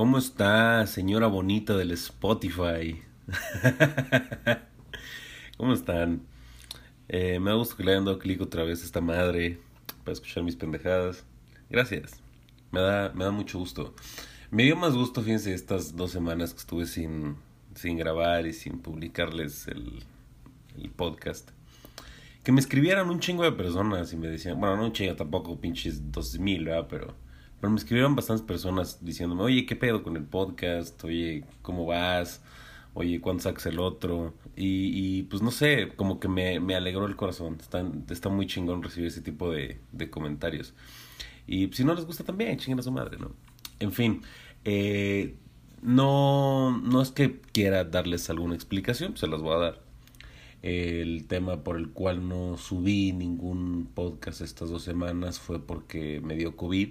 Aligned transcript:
¿Cómo 0.00 0.16
está, 0.16 0.86
señora 0.86 1.26
bonita 1.26 1.76
del 1.76 1.90
Spotify? 1.90 3.02
¿Cómo 5.58 5.74
están? 5.74 6.22
Eh, 7.06 7.38
me 7.38 7.50
da 7.50 7.56
gusto 7.56 7.76
que 7.76 7.84
le 7.84 7.90
hayan 7.90 8.06
dado 8.06 8.18
clic 8.18 8.40
otra 8.40 8.64
vez 8.64 8.80
a 8.80 8.86
esta 8.86 9.02
madre 9.02 9.58
para 10.02 10.14
escuchar 10.14 10.42
mis 10.42 10.56
pendejadas. 10.56 11.26
Gracias. 11.68 12.12
Me 12.72 12.80
da, 12.80 13.12
me 13.14 13.24
da 13.24 13.30
mucho 13.30 13.58
gusto. 13.58 13.94
Me 14.50 14.62
dio 14.62 14.74
más 14.74 14.94
gusto, 14.94 15.20
fíjense, 15.20 15.52
estas 15.52 15.94
dos 15.94 16.12
semanas 16.12 16.54
que 16.54 16.60
estuve 16.60 16.86
sin, 16.86 17.36
sin 17.74 17.98
grabar 17.98 18.46
y 18.46 18.54
sin 18.54 18.78
publicarles 18.78 19.68
el, 19.68 20.02
el 20.78 20.90
podcast. 20.92 21.50
Que 22.42 22.52
me 22.52 22.60
escribieran 22.60 23.10
un 23.10 23.20
chingo 23.20 23.44
de 23.44 23.52
personas 23.52 24.14
y 24.14 24.16
me 24.16 24.28
decían, 24.28 24.58
bueno, 24.58 24.78
no 24.78 24.84
un 24.86 24.92
chingo 24.94 25.14
tampoco, 25.14 25.60
pinches 25.60 26.10
dos 26.10 26.38
mil, 26.38 26.64
¿verdad? 26.64 26.86
Pero, 26.88 27.14
pero 27.60 27.70
me 27.70 27.78
escribieron 27.78 28.16
bastantes 28.16 28.44
personas 28.46 29.04
diciéndome, 29.04 29.42
oye, 29.42 29.66
¿qué 29.66 29.76
pedo 29.76 30.02
con 30.02 30.16
el 30.16 30.24
podcast? 30.24 31.02
Oye, 31.04 31.44
¿cómo 31.62 31.86
vas? 31.86 32.42
Oye, 32.94 33.20
¿cuándo 33.20 33.42
sacas 33.42 33.66
el 33.66 33.78
otro? 33.78 34.34
Y, 34.56 35.18
y 35.18 35.22
pues 35.24 35.42
no 35.42 35.50
sé, 35.50 35.92
como 35.96 36.18
que 36.20 36.28
me, 36.28 36.58
me 36.60 36.74
alegró 36.74 37.06
el 37.06 37.16
corazón. 37.16 37.58
Está, 37.60 37.84
está 38.10 38.28
muy 38.30 38.46
chingón 38.46 38.82
recibir 38.82 39.08
ese 39.08 39.20
tipo 39.20 39.50
de, 39.50 39.80
de 39.92 40.10
comentarios. 40.10 40.74
Y 41.46 41.68
si 41.72 41.84
no 41.84 41.94
les 41.94 42.06
gusta 42.06 42.24
también, 42.24 42.58
chinguen 42.58 42.80
a 42.80 42.82
su 42.82 42.92
madre, 42.92 43.18
¿no? 43.18 43.32
En 43.78 43.92
fin, 43.92 44.22
eh, 44.64 45.36
no, 45.82 46.78
no 46.78 47.02
es 47.02 47.10
que 47.10 47.40
quiera 47.52 47.84
darles 47.84 48.28
alguna 48.30 48.54
explicación, 48.54 49.16
se 49.16 49.26
las 49.26 49.40
voy 49.40 49.54
a 49.54 49.58
dar. 49.58 49.82
El 50.62 51.26
tema 51.26 51.64
por 51.64 51.76
el 51.76 51.90
cual 51.90 52.28
no 52.28 52.58
subí 52.58 53.12
ningún 53.12 53.88
podcast 53.94 54.42
estas 54.42 54.68
dos 54.70 54.82
semanas 54.82 55.38
fue 55.40 55.58
porque 55.64 56.20
me 56.20 56.36
dio 56.36 56.56
COVID. 56.56 56.90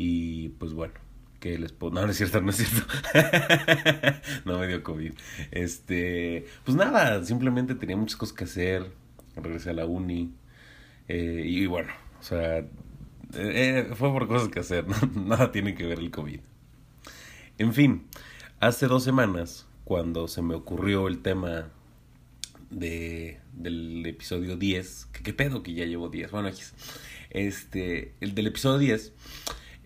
Y 0.00 0.50
pues 0.50 0.74
bueno, 0.74 0.94
que 1.40 1.58
les 1.58 1.72
puedo... 1.72 1.92
No, 1.92 2.02
no 2.06 2.12
es 2.12 2.16
cierto, 2.16 2.40
no 2.40 2.50
es 2.50 2.56
cierto. 2.56 2.86
no 4.44 4.60
me 4.60 4.68
dio 4.68 4.84
COVID. 4.84 5.12
Este, 5.50 6.46
pues 6.64 6.76
nada, 6.76 7.24
simplemente 7.24 7.74
tenía 7.74 7.96
muchas 7.96 8.16
cosas 8.16 8.36
que 8.36 8.44
hacer. 8.44 8.92
Regresé 9.34 9.70
a 9.70 9.72
la 9.72 9.86
uni. 9.86 10.32
Eh, 11.08 11.42
y 11.44 11.66
bueno, 11.66 11.90
o 12.20 12.22
sea, 12.22 12.64
eh, 13.34 13.90
fue 13.96 14.12
por 14.12 14.28
cosas 14.28 14.50
que 14.50 14.60
hacer, 14.60 14.86
nada 15.16 15.50
tiene 15.50 15.74
que 15.74 15.84
ver 15.84 15.98
el 15.98 16.12
COVID. 16.12 16.38
En 17.58 17.74
fin, 17.74 18.06
hace 18.60 18.86
dos 18.86 19.02
semanas, 19.02 19.66
cuando 19.82 20.28
se 20.28 20.42
me 20.42 20.54
ocurrió 20.54 21.08
el 21.08 21.22
tema 21.22 21.70
de, 22.70 23.40
del 23.52 24.06
episodio 24.06 24.56
10, 24.56 25.06
que 25.06 25.22
qué 25.24 25.32
pedo 25.32 25.64
que 25.64 25.74
ya 25.74 25.86
llevo 25.86 26.08
10, 26.08 26.30
bueno, 26.30 26.50
este, 27.30 28.14
el 28.20 28.36
del 28.36 28.46
episodio 28.46 28.78
10, 28.78 29.12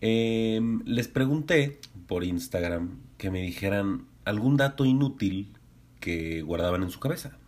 eh, 0.03 0.61
les 0.85 1.09
pregunté 1.09 1.81
por 2.07 2.25
Instagram 2.25 2.99
que 3.17 3.31
me 3.31 3.41
dijeran 3.41 4.07
algún 4.25 4.57
dato 4.57 4.85
inútil 4.85 5.53
que 6.01 6.43
guardaban 6.43 6.83
en 6.83 6.91
su 6.91 7.01
cabeza. 7.01 7.39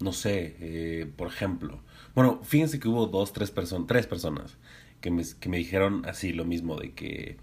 No 0.00 0.12
sé, 0.12 0.56
eh, 0.60 1.10
por 1.16 1.28
ejemplo, 1.28 1.80
bueno, 2.14 2.40
fíjense 2.44 2.78
que 2.78 2.88
hubo 2.88 3.06
dos, 3.06 3.32
tres 3.32 3.50
personas, 3.50 3.88
tres 3.88 4.06
personas 4.06 4.56
que 5.00 5.10
me, 5.10 5.24
que 5.40 5.48
me 5.48 5.58
dijeron 5.58 6.02
así 6.06 6.32
lo 6.32 6.44
mismo, 6.44 6.76
de 6.76 6.92
que 6.92 7.36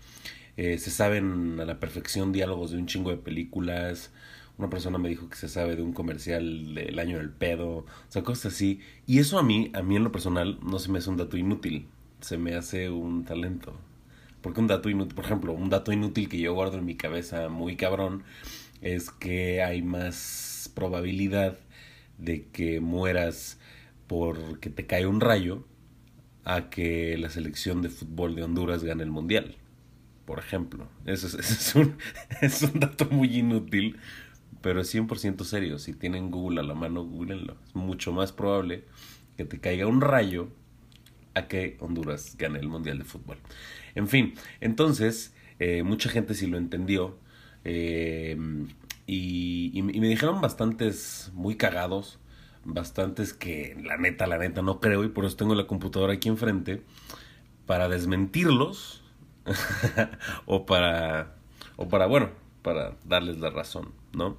eh, 0.56 0.78
se 0.78 0.90
saben 0.90 1.60
a 1.60 1.66
la 1.66 1.80
perfección 1.80 2.32
diálogos 2.32 2.72
de 2.72 2.78
un 2.78 2.88
chingo 2.88 3.10
de 3.12 3.18
películas. 3.18 4.12
Una 4.58 4.70
persona 4.70 4.98
me 5.00 5.10
dijo 5.10 5.30
que 5.30 5.36
se 5.36 5.50
sabe 5.50 5.76
de 5.76 5.82
un 5.82 5.94
comercial 5.94 6.76
del 6.76 6.98
año 7.00 7.18
del 7.18 7.32
pedo, 7.32 7.70
o 7.70 7.86
sea, 8.08 8.24
cosas 8.24 8.54
así. 8.54 8.80
Y 9.06 9.20
eso 9.20 9.38
a 9.38 9.44
mí, 9.44 9.72
a 9.74 9.82
mí 9.82 9.96
en 9.96 10.04
lo 10.04 10.12
personal, 10.12 10.60
no 10.64 10.80
se 10.80 10.92
me 10.92 11.00
hace 11.00 11.10
un 11.10 11.18
dato 11.18 11.38
inútil, 11.38 11.88
se 12.22 12.38
me 12.38 12.56
hace 12.56 12.90
un 12.90 13.26
talento. 13.26 13.76
Porque 14.44 14.60
un 14.60 14.68
dato 14.68 14.90
inútil, 14.90 15.16
por 15.16 15.24
ejemplo, 15.26 15.54
un 15.54 15.70
dato 15.70 15.94
inútil 15.94 16.28
que 16.28 16.38
yo 16.38 16.54
guardo 16.54 16.78
en 16.78 16.86
mi 16.86 16.96
cabeza 16.96 17.48
muy 17.48 17.78
cabrón 17.78 18.24
es 18.82 19.10
que 19.10 19.64
hay 19.64 19.82
más 19.82 20.70
probabilidad 20.76 21.58
de 22.18 22.48
que 22.50 22.82
mueras 22.82 23.58
porque 24.06 24.70
te 24.70 24.86
cae 24.86 25.08
un 25.08 25.22
rayo 25.22 25.66
a 26.44 26.70
que 26.70 27.18
la 27.18 27.30
selección 27.30 27.82
de 27.82 27.90
fútbol 27.90 28.36
de 28.36 28.44
Honduras 28.44 28.84
gane 28.84 29.04
el 29.04 29.12
mundial. 29.12 29.56
Por 30.26 30.40
ejemplo, 30.40 30.90
eso 31.06 31.28
es, 31.40 31.74
un, 31.76 31.96
es 32.42 32.64
un 32.64 32.82
dato 32.82 33.06
muy 33.06 33.38
inútil, 33.38 33.98
pero 34.62 34.82
es 34.82 34.94
100% 34.94 35.46
serio. 35.46 35.80
Si 35.80 35.94
tienen 35.94 36.32
Google 36.32 36.60
a 36.60 36.64
la 36.64 36.74
mano, 36.74 37.06
googleenlo. 37.06 37.56
Es 37.66 37.76
mucho 37.76 38.12
más 38.12 38.34
probable 38.34 38.84
que 39.38 39.46
te 39.46 39.62
caiga 39.62 39.88
un 39.88 40.02
rayo 40.02 40.50
a 41.34 41.48
que 41.48 41.78
Honduras 41.80 42.36
gane 42.38 42.60
el 42.60 42.68
mundial 42.68 42.98
de 43.00 43.06
fútbol. 43.06 43.38
En 43.96 44.08
fin, 44.08 44.34
entonces, 44.62 45.34
eh, 45.60 45.84
mucha 45.84 46.10
gente 46.10 46.34
sí 46.34 46.48
lo 46.48 46.58
entendió. 46.58 47.18
Eh, 47.64 48.38
y, 49.06 49.82
me 49.82 50.08
dijeron 50.08 50.42
bastantes 50.42 51.32
muy 51.34 51.56
cagados 51.56 52.20
bastantes 52.66 53.34
que 53.34 53.78
la 53.84 53.98
neta, 53.98 54.28
la 54.28 54.38
neta 54.38 54.62
no 54.62 54.80
creo 54.80 55.04
y 55.04 55.10
por 55.10 55.26
eso 55.26 55.36
tengo 55.36 55.56
la 55.56 55.68
computadora 55.68 56.14
aquí 56.14 56.30
enfrente 56.30 56.82
para 57.66 57.90
desmentirlos 57.90 59.04
o 60.46 60.66
para 60.66 61.36
o 61.76 61.88
para 61.90 62.06
bueno, 62.06 62.30
para 62.62 62.96
darles 63.06 63.40
la 63.40 63.50
razón, 63.50 63.92
¿no? 64.14 64.38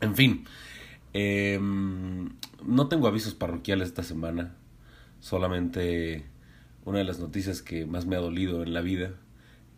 En 0.00 0.14
fin, 0.14 0.44
eh, 1.14 1.58
no 1.60 2.88
tengo 2.88 3.08
avisos 3.08 3.34
parroquiales 3.34 3.88
esta 3.88 4.02
semana, 4.02 4.54
solamente 5.20 6.24
una 6.84 6.98
de 6.98 7.04
las 7.04 7.18
noticias 7.18 7.62
que 7.62 7.86
más 7.86 8.06
me 8.06 8.16
ha 8.16 8.20
dolido 8.20 8.62
en 8.62 8.72
la 8.74 8.80
vida, 8.80 9.12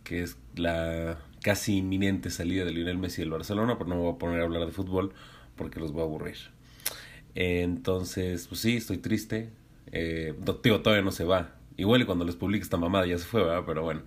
que 0.05 0.23
es 0.23 0.37
la 0.57 1.19
casi 1.43 1.79
inminente 1.79 2.31
salida 2.31 2.65
de 2.65 2.73
Lionel 2.73 2.99
Messi 2.99 3.23
del 3.23 3.31
Barcelona, 3.31 3.79
pero 3.79 3.91
no 3.91 3.97
me 3.97 4.03
voy 4.03 4.15
a 4.15 4.19
poner 4.19 4.41
a 4.41 4.45
hablar 4.45 4.67
de 4.67 4.73
fútbol 4.73 5.13
porque 5.57 5.81
los 5.81 5.93
voy 5.93 6.03
a 6.03 6.05
aburrir. 6.05 6.37
Entonces, 7.35 8.47
pues 8.49 8.61
sí, 8.61 8.77
estoy 8.77 8.99
triste. 8.99 9.51
Eh, 9.93 10.35
tío, 10.63 10.81
todavía 10.83 11.05
no 11.05 11.13
se 11.13 11.25
va. 11.25 11.55
Igual 11.77 12.03
y 12.03 12.05
cuando 12.05 12.25
les 12.25 12.37
publique 12.37 12.63
esta 12.63 12.77
mamada 12.77 13.07
ya 13.07 13.19
se 13.19 13.25
fue, 13.25 13.43
¿verdad? 13.43 13.65
Pero 13.67 13.83
bueno, 13.83 14.03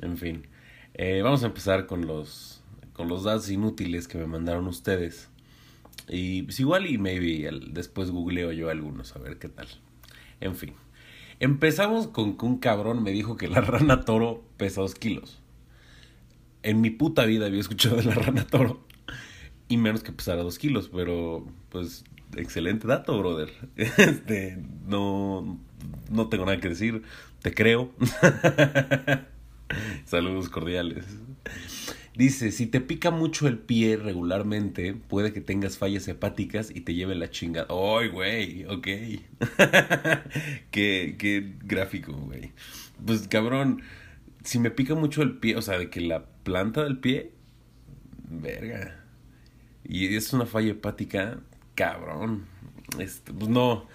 en 0.00 0.16
fin. 0.16 0.46
Eh, 0.94 1.22
vamos 1.22 1.42
a 1.42 1.46
empezar 1.46 1.86
con 1.86 2.06
los, 2.06 2.62
con 2.92 3.08
los 3.08 3.24
datos 3.24 3.50
inútiles 3.50 4.08
que 4.08 4.18
me 4.18 4.26
mandaron 4.26 4.66
ustedes. 4.66 5.28
Y 6.08 6.42
pues 6.42 6.60
igual 6.60 6.86
y 6.86 6.98
maybe 6.98 7.50
después 7.70 8.10
googleo 8.10 8.52
yo 8.52 8.70
algunos 8.70 9.14
a 9.16 9.18
ver 9.18 9.38
qué 9.38 9.48
tal. 9.48 9.68
En 10.40 10.56
fin. 10.56 10.74
Empezamos 11.40 12.06
con 12.06 12.36
que 12.36 12.46
un 12.46 12.58
cabrón 12.58 13.02
me 13.02 13.10
dijo 13.10 13.36
que 13.36 13.48
la 13.48 13.60
rana 13.60 14.04
toro 14.04 14.44
pesa 14.56 14.80
dos 14.80 14.94
kilos. 14.94 15.40
En 16.62 16.80
mi 16.80 16.90
puta 16.90 17.24
vida 17.24 17.46
había 17.46 17.60
escuchado 17.60 17.96
de 17.96 18.04
la 18.04 18.14
rana 18.14 18.46
toro. 18.46 18.80
Y 19.68 19.76
menos 19.76 20.02
que 20.02 20.12
pesara 20.12 20.42
dos 20.42 20.58
kilos, 20.58 20.90
pero 20.92 21.46
pues 21.70 22.04
excelente 22.36 22.86
dato, 22.86 23.18
brother. 23.18 23.50
Este, 23.76 24.58
no, 24.86 25.58
no 26.10 26.28
tengo 26.28 26.46
nada 26.46 26.58
que 26.58 26.68
decir. 26.68 27.02
Te 27.42 27.52
creo. 27.52 27.90
Saludos 30.04 30.48
cordiales. 30.48 31.04
Dice, 32.16 32.52
si 32.52 32.66
te 32.66 32.80
pica 32.80 33.10
mucho 33.10 33.48
el 33.48 33.58
pie 33.58 33.96
regularmente, 33.96 34.94
puede 34.94 35.32
que 35.32 35.40
tengas 35.40 35.78
fallas 35.78 36.06
hepáticas 36.06 36.70
y 36.72 36.82
te 36.82 36.94
lleve 36.94 37.16
la 37.16 37.28
chingada. 37.28 37.66
¡Ay, 37.70 38.08
güey! 38.08 38.64
Ok. 38.66 38.86
qué, 40.70 41.16
qué 41.18 41.54
gráfico, 41.64 42.12
güey. 42.12 42.52
Pues 43.04 43.26
cabrón, 43.26 43.82
si 44.44 44.60
me 44.60 44.70
pica 44.70 44.94
mucho 44.94 45.22
el 45.22 45.38
pie, 45.38 45.56
o 45.56 45.62
sea, 45.62 45.76
de 45.76 45.90
que 45.90 46.00
la 46.00 46.24
planta 46.44 46.84
del 46.84 46.98
pie, 46.98 47.32
verga. 48.30 49.04
Y 49.82 50.14
es 50.14 50.32
una 50.32 50.46
falla 50.46 50.70
hepática, 50.70 51.40
cabrón. 51.74 52.46
Este, 53.00 53.32
pues 53.32 53.48
no, 53.48 53.88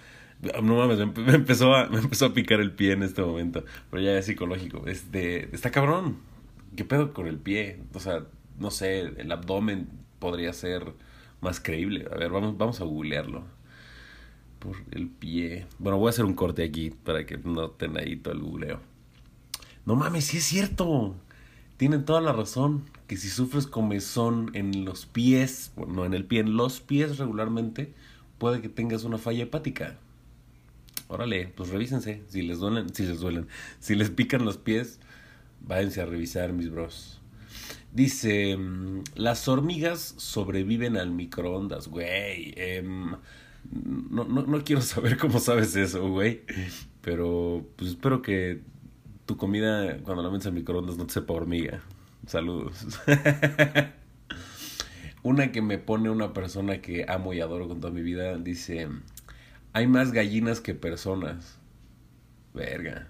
no 0.62 0.76
mames, 0.76 0.98
me 0.98 1.34
empezó, 1.34 1.74
a, 1.74 1.88
me 1.88 2.00
empezó 2.00 2.26
a 2.26 2.34
picar 2.34 2.60
el 2.60 2.72
pie 2.72 2.92
en 2.92 3.02
este 3.02 3.22
momento. 3.22 3.64
Pero 3.90 4.02
ya 4.02 4.18
es 4.18 4.26
psicológico. 4.26 4.86
Este, 4.86 5.54
está 5.54 5.70
cabrón. 5.70 6.18
¿Qué 6.76 6.84
pedo 6.84 7.12
con 7.12 7.26
el 7.26 7.38
pie? 7.38 7.82
O 7.94 8.00
sea, 8.00 8.26
no 8.58 8.70
sé, 8.70 9.00
el 9.00 9.32
abdomen 9.32 9.88
podría 10.18 10.52
ser 10.52 10.94
más 11.40 11.60
creíble. 11.60 12.06
A 12.12 12.16
ver, 12.16 12.30
vamos, 12.30 12.56
vamos 12.56 12.80
a 12.80 12.84
googlearlo. 12.84 13.44
Por 14.58 14.76
el 14.90 15.08
pie. 15.08 15.66
Bueno, 15.78 15.98
voy 15.98 16.08
a 16.08 16.10
hacer 16.10 16.24
un 16.24 16.34
corte 16.34 16.62
aquí 16.62 16.90
para 16.90 17.24
que 17.24 17.38
no 17.38 17.70
tenga 17.70 18.00
ahí 18.00 18.16
todo 18.16 18.34
el 18.34 18.40
googleo. 18.40 18.80
No 19.86 19.96
mames, 19.96 20.26
sí 20.26 20.36
es 20.36 20.44
cierto. 20.44 21.16
Tienen 21.78 22.04
toda 22.04 22.20
la 22.20 22.32
razón. 22.32 22.84
Que 23.06 23.16
si 23.16 23.28
sufres 23.28 23.66
comezón 23.66 24.50
en 24.54 24.84
los 24.84 25.06
pies, 25.06 25.72
bueno, 25.74 25.94
no 25.94 26.04
en 26.04 26.14
el 26.14 26.24
pie, 26.24 26.40
en 26.40 26.56
los 26.56 26.80
pies 26.80 27.18
regularmente, 27.18 27.92
puede 28.38 28.60
que 28.60 28.68
tengas 28.68 29.02
una 29.02 29.18
falla 29.18 29.42
hepática. 29.42 29.98
Órale, 31.08 31.48
pues 31.56 31.70
revísense. 31.70 32.22
Si 32.28 32.42
les 32.42 32.58
duelen, 32.60 32.94
si 32.94 33.04
les 33.04 33.18
duelen, 33.18 33.48
si 33.80 33.96
les 33.96 34.10
pican 34.10 34.44
los 34.44 34.58
pies, 34.58 35.00
váyanse 35.60 36.00
a 36.00 36.06
revisar, 36.06 36.52
mis 36.52 36.70
bros. 36.70 37.20
Dice, 37.92 38.56
las 39.14 39.48
hormigas 39.48 40.14
sobreviven 40.16 40.96
al 40.96 41.10
microondas, 41.10 41.88
güey. 41.88 42.54
Eh, 42.56 42.82
no, 42.82 44.24
no, 44.24 44.42
no 44.42 44.64
quiero 44.64 44.82
saber 44.82 45.16
cómo 45.18 45.38
sabes 45.38 45.74
eso, 45.76 46.08
güey. 46.08 46.42
Pero 47.00 47.66
pues 47.76 47.90
espero 47.90 48.22
que 48.22 48.60
tu 49.26 49.36
comida 49.36 49.98
cuando 49.98 50.22
la 50.22 50.30
metes 50.30 50.46
al 50.46 50.52
microondas 50.52 50.96
no 50.96 51.06
te 51.06 51.14
sepa 51.14 51.34
hormiga. 51.34 51.80
Saludos. 52.26 52.86
una 55.22 55.52
que 55.52 55.62
me 55.62 55.78
pone 55.78 56.10
una 56.10 56.32
persona 56.32 56.80
que 56.80 57.06
amo 57.08 57.32
y 57.32 57.40
adoro 57.40 57.68
con 57.68 57.80
toda 57.80 57.92
mi 57.92 58.02
vida 58.02 58.36
dice, 58.38 58.88
hay 59.72 59.86
más 59.86 60.12
gallinas 60.12 60.60
que 60.60 60.74
personas. 60.74 61.58
Verga. 62.54 63.06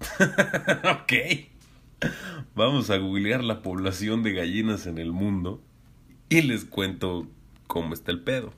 ok. 1.02 1.12
Vamos 2.54 2.90
a 2.90 2.98
googlear 2.98 3.42
la 3.42 3.62
población 3.62 4.22
de 4.22 4.32
gallinas 4.32 4.86
en 4.86 4.98
el 4.98 5.12
mundo 5.12 5.62
y 6.28 6.42
les 6.42 6.64
cuento 6.64 7.26
cómo 7.66 7.94
está 7.94 8.12
el 8.12 8.22
pedo. 8.22 8.52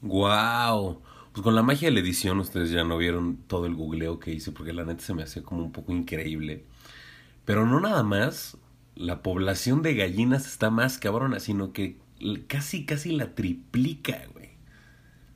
¡Wow! 0.00 1.02
Pues 1.32 1.42
con 1.42 1.54
la 1.54 1.62
magia 1.62 1.88
de 1.88 1.94
la 1.94 2.00
edición 2.00 2.38
ustedes 2.38 2.70
ya 2.70 2.84
no 2.84 2.96
vieron 2.96 3.36
todo 3.46 3.66
el 3.66 3.74
googleo 3.74 4.20
que 4.20 4.32
hice 4.32 4.52
porque 4.52 4.72
la 4.72 4.84
neta 4.84 5.02
se 5.02 5.14
me 5.14 5.24
hacía 5.24 5.42
como 5.42 5.64
un 5.64 5.72
poco 5.72 5.92
increíble. 5.92 6.64
Pero 7.44 7.66
no 7.66 7.80
nada 7.80 8.02
más, 8.02 8.56
la 8.94 9.22
población 9.22 9.82
de 9.82 9.94
gallinas 9.94 10.46
está 10.46 10.70
más 10.70 10.98
cabrona, 10.98 11.40
sino 11.40 11.72
que 11.72 11.98
casi, 12.46 12.86
casi 12.86 13.12
la 13.12 13.34
triplica, 13.34 14.22
güey. 14.32 14.50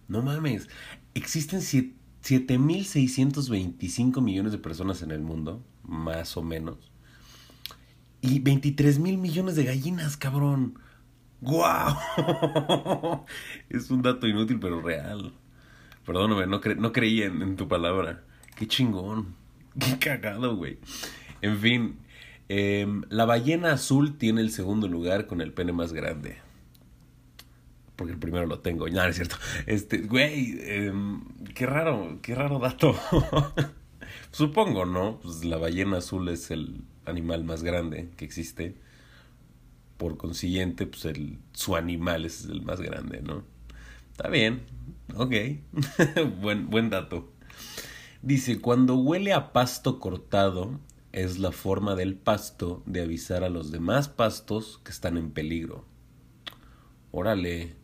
No 0.07 0.23
mames. 0.23 0.69
Existen 1.15 1.61
7.625 1.61 4.23
millones 4.23 4.53
de 4.53 4.59
personas 4.59 5.03
en 5.03 5.11
el 5.11 5.21
mundo, 5.21 5.65
más 5.89 6.37
o 6.37 6.43
menos. 6.43 6.93
Y 8.21 8.41
23 8.41 8.99
mil 8.99 9.19
millones 9.19 9.57
de 9.57 9.65
gallinas, 9.65 10.17
cabrón. 10.17 10.79
¡Guau! 11.41 11.97
es 13.69 13.91
un 13.91 14.03
dato 14.03 14.27
inútil, 14.27 14.59
pero 14.61 14.81
real. 14.83 15.33
Perdóname, 16.05 16.47
no, 16.47 16.61
no 16.77 16.93
creí 16.93 17.23
en, 17.23 17.57
tu 17.57 17.69
palabra. 17.69 18.25
Qué 18.57 18.67
chingón. 18.67 19.35
Qué 19.79 19.99
cagado, 19.99 20.57
güey. 20.57 20.79
En 21.43 21.59
fin, 21.59 21.99
em, 22.49 23.03
la 23.09 23.25
ballena 23.25 23.73
azul 23.73 24.19
tiene 24.19 24.41
el 24.41 24.51
segundo 24.51 24.89
lugar 24.89 25.27
con 25.27 25.41
el 25.41 25.53
pene 25.53 25.73
más 25.73 25.93
grande. 25.93 26.39
Porque 27.95 28.13
el 28.13 28.19
primero 28.19 28.47
lo 28.47 28.61
tengo. 28.61 28.89
No 28.89 29.05
es 29.05 29.17
cierto. 29.17 29.37
Este, 29.67 29.99
güey, 29.99 30.59
em, 30.61 31.21
qué 31.55 31.67
raro, 31.67 32.19
qué 32.21 32.35
raro 32.35 32.59
dato. 32.59 32.97
Supongo, 34.31 34.85
¿no? 34.87 35.21
Pues 35.21 35.45
la 35.45 35.57
ballena 35.57 35.99
azul 35.99 36.29
es 36.29 36.51
el 36.51 36.83
animal 37.05 37.45
más 37.45 37.63
grande 37.63 38.11
que 38.17 38.25
existe. 38.25 38.77
Por 39.97 40.17
consiguiente, 40.17 40.87
pues 40.87 41.05
el, 41.07 41.39
su 41.53 41.75
animal 41.75 42.25
es 42.25 42.45
el 42.45 42.63
más 42.63 42.81
grande, 42.81 43.21
¿no? 43.21 43.43
Está 44.13 44.29
bien, 44.29 44.63
ok. 45.17 45.35
buen, 46.41 46.71
buen 46.71 46.91
dato. 46.91 47.33
Dice, 48.23 48.61
cuando 48.61 48.97
huele 48.97 49.33
a 49.33 49.53
pasto 49.53 50.01
cortado, 50.01 50.81
es 51.13 51.39
la 51.39 51.53
forma 51.53 51.95
del 51.95 52.17
pasto 52.17 52.83
de 52.87 53.03
avisar 53.03 53.45
a 53.45 53.49
los 53.49 53.71
demás 53.71 54.09
pastos 54.09 54.81
que 54.85 54.91
están 54.91 55.17
en 55.17 55.31
peligro. 55.31 55.85
Órale. 57.11 57.77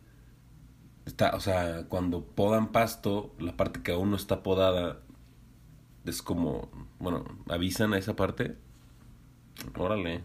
Está, 1.06 1.34
o 1.34 1.40
sea, 1.40 1.86
cuando 1.88 2.24
podan 2.24 2.72
pasto, 2.72 3.34
la 3.38 3.56
parte 3.56 3.82
que 3.82 3.92
aún 3.92 4.10
no 4.10 4.16
está 4.16 4.42
podada 4.42 5.00
es 6.04 6.22
como, 6.22 6.70
bueno, 6.98 7.24
avisan 7.48 7.94
a 7.94 7.98
esa 7.98 8.14
parte. 8.16 8.56
Órale. 9.76 10.22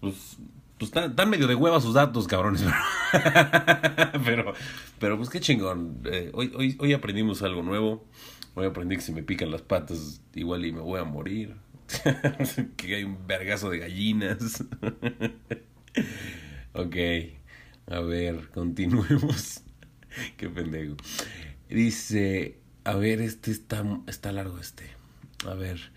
Pues, 0.00 0.38
pues 0.78 0.92
están, 0.94 1.30
medio 1.30 1.46
de 1.46 1.54
hueva 1.54 1.80
sus 1.80 1.94
datos, 1.94 2.26
cabrones. 2.26 2.64
Pero, 4.24 4.54
pero, 5.00 5.16
pues 5.16 5.28
qué 5.30 5.40
chingón. 5.40 6.00
Eh, 6.04 6.30
hoy, 6.32 6.52
hoy, 6.56 6.76
hoy 6.78 6.92
aprendimos 6.92 7.42
algo 7.42 7.62
nuevo. 7.62 8.04
Hoy 8.54 8.66
aprendí 8.66 8.96
que 8.96 9.02
si 9.02 9.12
me 9.12 9.22
pican 9.22 9.50
las 9.50 9.62
patas, 9.62 10.22
igual 10.34 10.64
y 10.64 10.72
me 10.72 10.80
voy 10.80 11.00
a 11.00 11.04
morir. 11.04 11.56
que 12.76 12.94
hay 12.94 13.04
un 13.04 13.26
vergazo 13.26 13.70
de 13.70 13.78
gallinas. 13.78 14.64
ok. 16.72 16.96
A 17.86 18.00
ver, 18.00 18.48
continuemos. 18.50 19.62
qué 20.36 20.48
pendejo. 20.48 20.96
Dice, 21.68 22.59
a 22.84 22.94
ver, 22.94 23.20
este 23.20 23.50
está, 23.50 23.84
está 24.06 24.32
largo 24.32 24.58
este. 24.58 24.84
A 25.46 25.54
ver. 25.54 25.92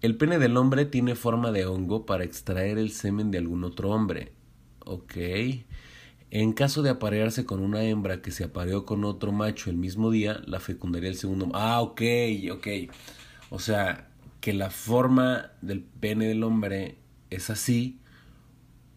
El 0.00 0.16
pene 0.16 0.38
del 0.38 0.56
hombre 0.56 0.84
tiene 0.84 1.14
forma 1.14 1.50
de 1.50 1.66
hongo 1.66 2.06
para 2.06 2.24
extraer 2.24 2.78
el 2.78 2.92
semen 2.92 3.30
de 3.30 3.38
algún 3.38 3.64
otro 3.64 3.90
hombre. 3.90 4.32
Ok. 4.84 5.16
En 6.30 6.52
caso 6.52 6.82
de 6.82 6.90
aparearse 6.90 7.44
con 7.46 7.60
una 7.60 7.82
hembra 7.82 8.22
que 8.22 8.30
se 8.30 8.44
apareó 8.44 8.84
con 8.84 9.04
otro 9.04 9.32
macho 9.32 9.70
el 9.70 9.76
mismo 9.76 10.10
día, 10.10 10.40
la 10.46 10.60
fecundaría 10.60 11.08
el 11.08 11.16
segundo. 11.16 11.50
Ah, 11.54 11.80
ok, 11.80 12.02
ok. 12.52 12.68
O 13.50 13.58
sea, 13.58 14.10
que 14.40 14.52
la 14.52 14.70
forma 14.70 15.52
del 15.62 15.82
pene 15.82 16.26
del 16.28 16.44
hombre 16.44 16.98
es 17.30 17.50
así 17.50 18.00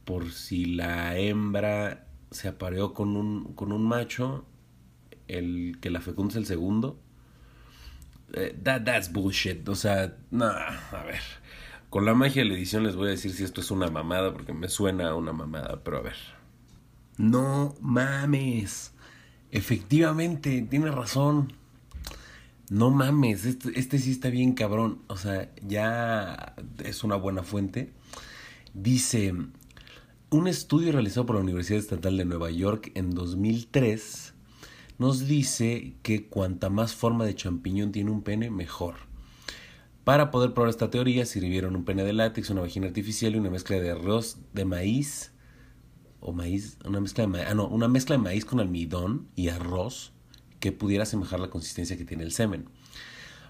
por 0.05 0.31
si 0.31 0.65
la 0.65 1.17
hembra 1.17 2.07
se 2.31 2.47
apareó 2.47 2.93
con 2.93 3.15
un, 3.15 3.53
con 3.55 3.71
un 3.71 3.83
macho, 3.83 4.45
el 5.27 5.77
que 5.81 5.89
la 5.89 6.01
fecunda 6.01 6.31
es 6.31 6.37
el 6.37 6.45
segundo. 6.45 6.99
Eh, 8.33 8.55
that, 8.63 8.83
that's 8.83 9.11
bullshit. 9.11 9.67
O 9.67 9.75
sea, 9.75 10.15
no, 10.29 10.45
a 10.45 11.03
ver. 11.05 11.21
Con 11.89 12.05
la 12.05 12.13
magia 12.13 12.43
de 12.43 12.49
la 12.49 12.55
edición 12.55 12.83
les 12.83 12.95
voy 12.95 13.07
a 13.07 13.11
decir 13.11 13.33
si 13.33 13.43
esto 13.43 13.59
es 13.59 13.69
una 13.69 13.87
mamada, 13.87 14.31
porque 14.31 14.53
me 14.53 14.69
suena 14.69 15.09
a 15.09 15.15
una 15.15 15.33
mamada, 15.33 15.81
pero 15.83 15.97
a 15.97 16.01
ver. 16.01 16.15
No 17.17 17.75
mames. 17.81 18.93
Efectivamente, 19.51 20.65
tiene 20.69 20.89
razón. 20.89 21.53
No 22.69 22.89
mames, 22.89 23.45
este, 23.45 23.77
este 23.77 23.99
sí 23.99 24.11
está 24.11 24.29
bien 24.29 24.53
cabrón. 24.53 25.01
O 25.07 25.17
sea, 25.17 25.49
ya 25.67 26.55
es 26.85 27.03
una 27.03 27.17
buena 27.17 27.43
fuente. 27.43 27.91
Dice, 28.73 29.33
un 30.29 30.47
estudio 30.47 30.93
realizado 30.93 31.25
por 31.25 31.35
la 31.35 31.41
Universidad 31.41 31.79
Estatal 31.79 32.15
de 32.15 32.23
Nueva 32.23 32.49
York 32.49 32.91
en 32.95 33.13
2003 33.13 34.33
nos 35.01 35.27
dice 35.27 35.95
que 36.03 36.27
cuanta 36.27 36.69
más 36.69 36.93
forma 36.93 37.25
de 37.25 37.33
champiñón 37.33 37.91
tiene 37.91 38.11
un 38.11 38.21
pene, 38.21 38.51
mejor. 38.51 38.97
Para 40.03 40.29
poder 40.29 40.53
probar 40.53 40.69
esta 40.69 40.91
teoría, 40.91 41.25
sirvieron 41.25 41.75
un 41.75 41.85
pene 41.85 42.03
de 42.03 42.13
látex, 42.13 42.51
una 42.51 42.61
vagina 42.61 42.85
artificial 42.85 43.33
y 43.33 43.39
una 43.39 43.49
mezcla 43.49 43.79
de 43.79 43.89
arroz 43.89 44.37
de 44.53 44.63
maíz 44.63 45.31
o 46.19 46.33
maíz, 46.33 46.77
una 46.85 47.01
mezcla 47.01 47.23
de 47.23 47.29
maíz, 47.29 47.47
ah, 47.49 47.55
no, 47.55 47.67
una 47.67 47.87
mezcla 47.87 48.15
de 48.15 48.21
maíz 48.21 48.45
con 48.45 48.59
almidón 48.59 49.27
y 49.35 49.49
arroz 49.49 50.13
que 50.59 50.71
pudiera 50.71 51.01
asemejar 51.01 51.39
la 51.39 51.49
consistencia 51.49 51.97
que 51.97 52.05
tiene 52.05 52.21
el 52.21 52.31
semen. 52.31 52.69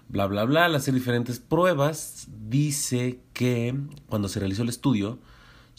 Bla, 0.08 0.26
bla, 0.28 0.44
bla, 0.44 0.64
al 0.64 0.74
hacer 0.74 0.94
diferentes 0.94 1.38
pruebas, 1.38 2.28
dice 2.48 3.20
que 3.34 3.78
cuando 4.08 4.28
se 4.28 4.40
realizó 4.40 4.62
el 4.62 4.70
estudio, 4.70 5.18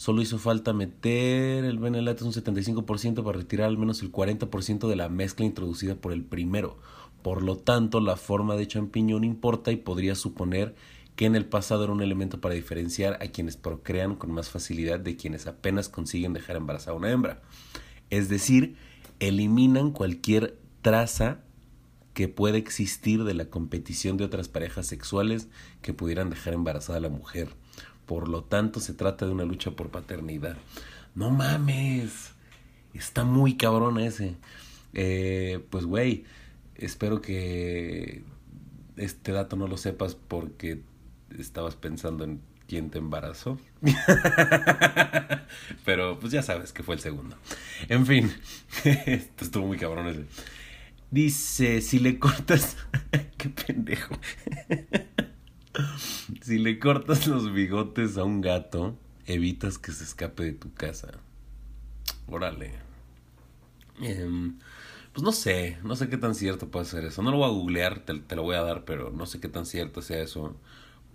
Solo 0.04 0.20
hizo 0.20 0.36
falta 0.36 0.74
meter 0.74 1.64
el 1.64 1.78
Benelete 1.78 2.24
un 2.24 2.32
75% 2.34 3.24
para 3.24 3.38
retirar 3.38 3.68
al 3.68 3.78
menos 3.78 4.02
el 4.02 4.12
40% 4.12 4.86
de 4.86 4.96
la 4.96 5.08
mezcla 5.08 5.46
introducida 5.46 5.94
por 5.94 6.12
el 6.12 6.22
primero. 6.22 6.76
Por 7.22 7.42
lo 7.42 7.56
tanto, 7.56 8.00
la 8.00 8.16
forma 8.16 8.54
de 8.54 8.68
champiñón 8.68 9.24
importa 9.24 9.72
y 9.72 9.76
podría 9.76 10.14
suponer 10.14 10.74
que 11.16 11.24
en 11.24 11.36
el 11.36 11.46
pasado 11.46 11.84
era 11.84 11.92
un 11.94 12.02
elemento 12.02 12.38
para 12.38 12.54
diferenciar 12.54 13.14
a 13.22 13.28
quienes 13.28 13.56
procrean 13.56 14.14
con 14.14 14.30
más 14.30 14.50
facilidad 14.50 15.00
de 15.00 15.16
quienes 15.16 15.46
apenas 15.46 15.88
consiguen 15.88 16.34
dejar 16.34 16.56
embarazada 16.56 16.92
a 16.92 16.98
una 16.98 17.10
hembra. 17.10 17.40
Es 18.10 18.28
decir, 18.28 18.76
eliminan 19.20 19.90
cualquier 19.90 20.58
traza 20.82 21.38
que 22.12 22.28
pueda 22.28 22.58
existir 22.58 23.24
de 23.24 23.32
la 23.32 23.46
competición 23.46 24.18
de 24.18 24.24
otras 24.24 24.48
parejas 24.48 24.86
sexuales 24.86 25.48
que 25.80 25.94
pudieran 25.94 26.28
dejar 26.28 26.52
embarazada 26.52 26.98
a 26.98 27.00
la 27.00 27.08
mujer. 27.08 27.48
Por 28.06 28.28
lo 28.28 28.44
tanto, 28.44 28.80
se 28.80 28.94
trata 28.94 29.26
de 29.26 29.32
una 29.32 29.44
lucha 29.44 29.72
por 29.72 29.90
paternidad. 29.90 30.56
No 31.14 31.30
mames. 31.30 32.32
Está 32.92 33.24
muy 33.24 33.56
cabrón 33.56 33.98
ese. 33.98 34.36
Eh, 34.92 35.64
pues, 35.70 35.84
güey, 35.84 36.24
espero 36.76 37.20
que 37.20 38.22
este 38.96 39.32
dato 39.32 39.56
no 39.56 39.66
lo 39.66 39.76
sepas 39.76 40.14
porque 40.14 40.82
estabas 41.38 41.76
pensando 41.76 42.24
en 42.24 42.40
quién 42.68 42.90
te 42.90 42.98
embarazó. 42.98 43.58
Pero 45.84 46.18
pues 46.18 46.32
ya 46.32 46.42
sabes 46.42 46.72
que 46.72 46.82
fue 46.82 46.94
el 46.94 47.00
segundo. 47.00 47.36
En 47.88 48.06
fin, 48.06 48.32
esto 48.84 49.44
estuvo 49.44 49.66
muy 49.66 49.78
cabrón 49.78 50.08
ese. 50.08 50.24
Dice, 51.10 51.80
si 51.80 52.00
le 52.00 52.18
cortas... 52.18 52.76
Qué 53.36 53.50
pendejo. 53.50 54.16
Si 56.42 56.58
le 56.58 56.78
cortas 56.78 57.26
los 57.26 57.52
bigotes 57.52 58.16
a 58.18 58.24
un 58.24 58.40
gato, 58.40 58.96
evitas 59.26 59.78
que 59.78 59.92
se 59.92 60.04
escape 60.04 60.44
de 60.44 60.52
tu 60.52 60.72
casa. 60.72 61.12
Órale. 62.26 62.72
Em, 64.00 64.58
pues 65.12 65.22
no 65.22 65.32
sé, 65.32 65.78
no 65.84 65.94
sé 65.96 66.08
qué 66.08 66.16
tan 66.16 66.34
cierto 66.34 66.70
puede 66.70 66.86
ser 66.86 67.04
eso. 67.04 67.22
No 67.22 67.30
lo 67.30 67.38
voy 67.38 67.46
a 67.46 67.52
googlear, 67.52 68.00
te, 68.00 68.36
lo 68.36 68.42
voy 68.42 68.56
a 68.56 68.62
dar, 68.62 68.84
pero 68.84 69.10
no 69.10 69.26
sé 69.26 69.40
qué 69.40 69.48
tan 69.48 69.66
cierto 69.66 70.02
sea 70.02 70.22
eso. 70.22 70.56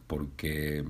Porque 0.07 0.85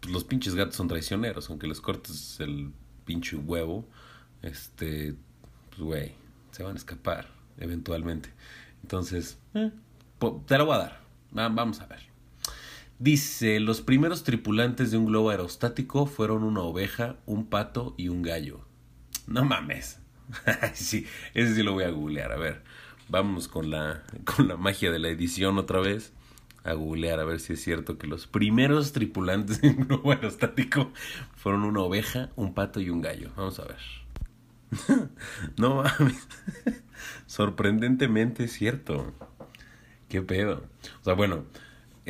pues, 0.00 0.12
los 0.12 0.24
pinches 0.24 0.54
gatos 0.54 0.76
son 0.76 0.88
traicioneros. 0.88 1.50
Aunque 1.50 1.66
les 1.66 1.80
cortes 1.80 2.38
el 2.40 2.72
pinche 3.04 3.36
huevo, 3.36 3.86
este, 4.42 5.14
pues 5.70 5.80
güey, 5.80 6.12
se 6.52 6.62
van 6.62 6.74
a 6.74 6.78
escapar 6.78 7.28
eventualmente. 7.58 8.32
Entonces, 8.82 9.38
eh, 9.54 9.72
te 10.46 10.58
lo 10.58 10.66
voy 10.66 10.76
a 10.76 10.78
dar. 10.78 11.00
Vamos 11.32 11.80
a 11.80 11.86
ver. 11.86 12.07
Dice, 12.98 13.60
los 13.60 13.80
primeros 13.80 14.24
tripulantes 14.24 14.90
de 14.90 14.98
un 14.98 15.06
globo 15.06 15.30
aerostático 15.30 16.06
fueron 16.06 16.42
una 16.42 16.62
oveja, 16.62 17.16
un 17.26 17.46
pato 17.46 17.94
y 17.96 18.08
un 18.08 18.22
gallo. 18.22 18.66
No 19.28 19.44
mames. 19.44 20.00
sí, 20.74 21.06
ese 21.32 21.54
sí 21.54 21.62
lo 21.62 21.74
voy 21.74 21.84
a 21.84 21.90
googlear. 21.90 22.32
A 22.32 22.36
ver, 22.36 22.62
vamos 23.08 23.46
con 23.46 23.70
la, 23.70 24.02
con 24.24 24.48
la 24.48 24.56
magia 24.56 24.90
de 24.90 24.98
la 24.98 25.10
edición 25.10 25.58
otra 25.58 25.78
vez. 25.80 26.12
A 26.64 26.72
googlear 26.72 27.20
a 27.20 27.24
ver 27.24 27.38
si 27.38 27.52
es 27.52 27.62
cierto 27.62 27.98
que 27.98 28.08
los 28.08 28.26
primeros 28.26 28.92
tripulantes 28.92 29.60
de 29.60 29.68
un 29.68 29.86
globo 29.86 30.10
aerostático 30.10 30.90
fueron 31.36 31.62
una 31.62 31.80
oveja, 31.80 32.30
un 32.34 32.52
pato 32.52 32.80
y 32.80 32.90
un 32.90 33.00
gallo. 33.00 33.30
Vamos 33.36 33.60
a 33.60 33.64
ver. 33.64 33.78
no 35.56 35.82
mames. 35.82 36.26
Sorprendentemente 37.26 38.44
es 38.44 38.52
cierto. 38.52 39.14
¿Qué 40.08 40.20
pedo? 40.20 40.64
O 41.00 41.04
sea, 41.04 41.14
bueno, 41.14 41.44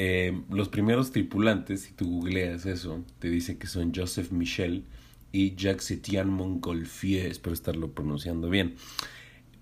eh, 0.01 0.43
los 0.49 0.69
primeros 0.69 1.11
tripulantes, 1.11 1.81
si 1.81 1.93
tú 1.93 2.09
googleas 2.09 2.67
eso, 2.67 3.05
te 3.19 3.29
dice 3.29 3.59
que 3.59 3.67
son 3.67 3.93
Joseph 3.93 4.31
Michel 4.31 4.85
y 5.33 5.57
Jacques 5.57 5.91
Etienne 5.91 6.31
Montgolfier, 6.31 7.27
espero 7.27 7.53
estarlo 7.53 7.91
pronunciando 7.91 8.49
bien. 8.49 8.77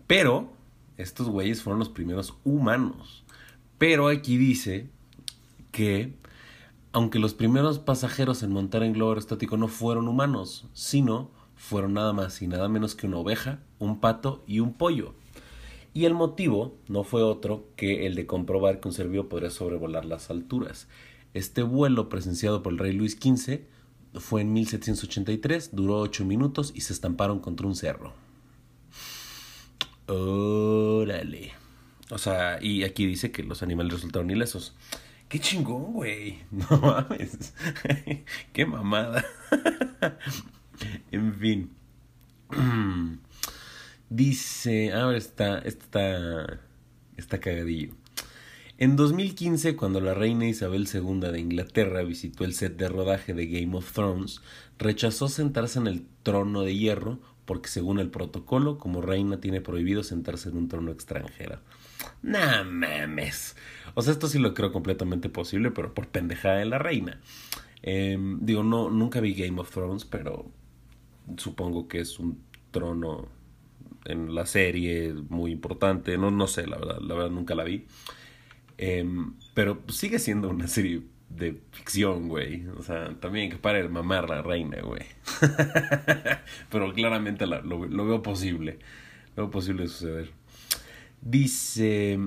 Pero 0.07 0.53
estos 0.99 1.31
güeyes 1.31 1.63
fueron 1.63 1.79
los 1.79 1.89
primeros 1.89 2.35
humanos. 2.45 3.25
Pero 3.79 4.09
aquí 4.09 4.37
dice 4.37 4.91
que 5.73 6.13
aunque 6.93 7.19
los 7.19 7.33
primeros 7.33 7.79
pasajeros 7.79 8.43
en 8.43 8.53
montar 8.53 8.83
en 8.83 8.93
globo 8.93 9.13
aerostático 9.13 9.57
no 9.57 9.69
fueron 9.69 10.07
humanos, 10.07 10.67
sino 10.75 11.31
fueron 11.55 11.95
nada 11.95 12.13
más 12.13 12.43
y 12.43 12.47
nada 12.47 12.69
menos 12.69 12.95
que 12.95 13.07
una 13.07 13.17
oveja, 13.17 13.61
un 13.79 14.01
pato 14.01 14.45
y 14.47 14.61
un 14.61 14.75
pollo. 14.75 15.15
Y 15.97 16.05
el 16.05 16.13
motivo 16.13 16.77
no 16.89 17.05
fue 17.05 17.23
otro 17.23 17.71
que 17.75 18.05
el 18.05 18.17
de 18.17 18.27
comprobar 18.27 18.81
que 18.81 18.89
un 18.89 18.93
ser 18.93 19.09
vivo 19.09 19.31
podría 19.31 19.49
sobrevolar 19.49 20.05
las 20.05 20.29
alturas. 20.29 20.89
Este 21.33 21.63
vuelo 21.63 22.11
presenciado 22.11 22.63
por 22.63 22.75
el 22.75 22.79
rey 22.79 22.93
Luis 22.93 23.13
XV 23.13 23.61
fue 24.21 24.43
en 24.43 24.53
1783, 24.53 25.75
duró 25.75 26.01
8 26.01 26.27
minutos 26.27 26.71
y 26.75 26.83
se 26.83 26.93
estamparon 26.93 27.39
contra 27.39 27.67
un 27.67 27.75
cerro. 27.75 28.13
Órale. 30.07 31.53
O 32.11 32.19
sea, 32.19 32.63
y 32.63 32.85
aquí 32.85 33.07
dice 33.07 33.33
que 33.33 33.43
los 33.43 33.63
animales 33.63 33.95
resultaron 33.95 34.31
ilesos. 34.31 34.75
Qué 35.31 35.41
chingón, 35.41 35.95
güey. 35.95 36.41
No 36.51 36.77
mames. 36.77 37.55
Qué 38.53 38.67
mamada. 38.67 39.25
en 41.11 41.35
fin. 41.37 41.71
Dice, 44.09 44.93
ahora 44.93 45.19
está, 45.19 45.59
está, 45.59 46.61
está 47.17 47.41
cagadillo. 47.41 47.95
En 48.79 48.95
2015, 48.95 49.75
cuando 49.75 50.01
la 50.01 50.13
reina 50.13 50.47
Isabel 50.47 50.87
II 50.93 51.21
de 51.21 51.41
Inglaterra 51.41 52.03
visitó 52.03 52.45
el 52.45 52.53
set 52.53 52.77
de 52.77 52.89
rodaje 52.89 53.33
de 53.33 53.47
Game 53.47 53.75
of 53.77 53.91
Thrones, 53.93 54.43
rechazó 54.79 55.29
sentarse 55.29 55.79
en 55.79 55.87
el 55.87 56.07
trono 56.23 56.63
de 56.63 56.77
hierro 56.77 57.19
porque 57.47 57.69
según 57.69 58.01
el 58.01 58.11
protocolo, 58.11 58.77
como 58.77 59.01
reina 59.01 59.41
tiene 59.41 59.61
prohibido 59.61 60.03
sentarse 60.03 60.51
en 60.51 60.57
un 60.59 60.69
trono 60.69 60.91
extranjero. 60.91 61.61
Nah 62.23 62.65
mames. 62.65 63.57
O 63.95 64.03
sea, 64.03 64.13
esto 64.13 64.29
sí 64.29 64.39
lo 64.39 64.53
creo 64.53 64.73
completamente 64.73 65.29
posible, 65.31 65.71
pero 65.71 65.95
por 65.95 66.09
pendejada 66.09 66.57
de 66.57 66.67
la 66.67 66.79
reina. 66.79 67.21
Em, 67.83 68.39
digo, 68.45 68.63
no, 68.63 68.91
nunca 68.91 69.21
vi 69.21 69.35
Game 69.35 69.61
of 69.61 69.71
Thrones, 69.71 70.05
pero 70.05 70.51
supongo 71.37 71.89
que 71.89 72.01
es 72.01 72.19
un 72.19 72.43
trono 72.73 73.29
en 74.07 74.35
la 74.35 74.47
serie, 74.47 75.15
muy 75.29 75.53
importante. 75.53 76.19
No, 76.19 76.31
no 76.31 76.47
sé, 76.47 76.67
la 76.67 76.79
verdad, 76.79 76.99
la 77.01 77.15
verdad 77.15 77.31
nunca 77.31 77.55
la 77.55 77.65
vi. 77.65 77.87
Em, 78.79 79.35
pero 79.55 79.83
sigue 79.89 80.19
siendo 80.19 80.49
una 80.49 80.69
serie 80.69 81.03
de 81.29 81.61
ficción, 81.73 82.29
güey. 82.29 82.67
O 82.79 82.83
sea, 82.83 83.15
también 83.21 83.51
que 83.51 83.57
para 83.57 83.79
el 83.79 83.91
mamar 83.91 84.29
la 84.29 84.43
reina, 84.43 84.81
güey. 84.83 85.03
pero 86.71 86.93
claramente 86.93 87.47
lo, 87.47 87.63
lo, 87.63 88.07
veo 88.07 88.23
posible. 88.23 88.79
Lo 89.37 89.45
veo 89.45 89.51
posible 89.51 89.89
suceder. 89.89 90.31
Dice. 91.21 92.19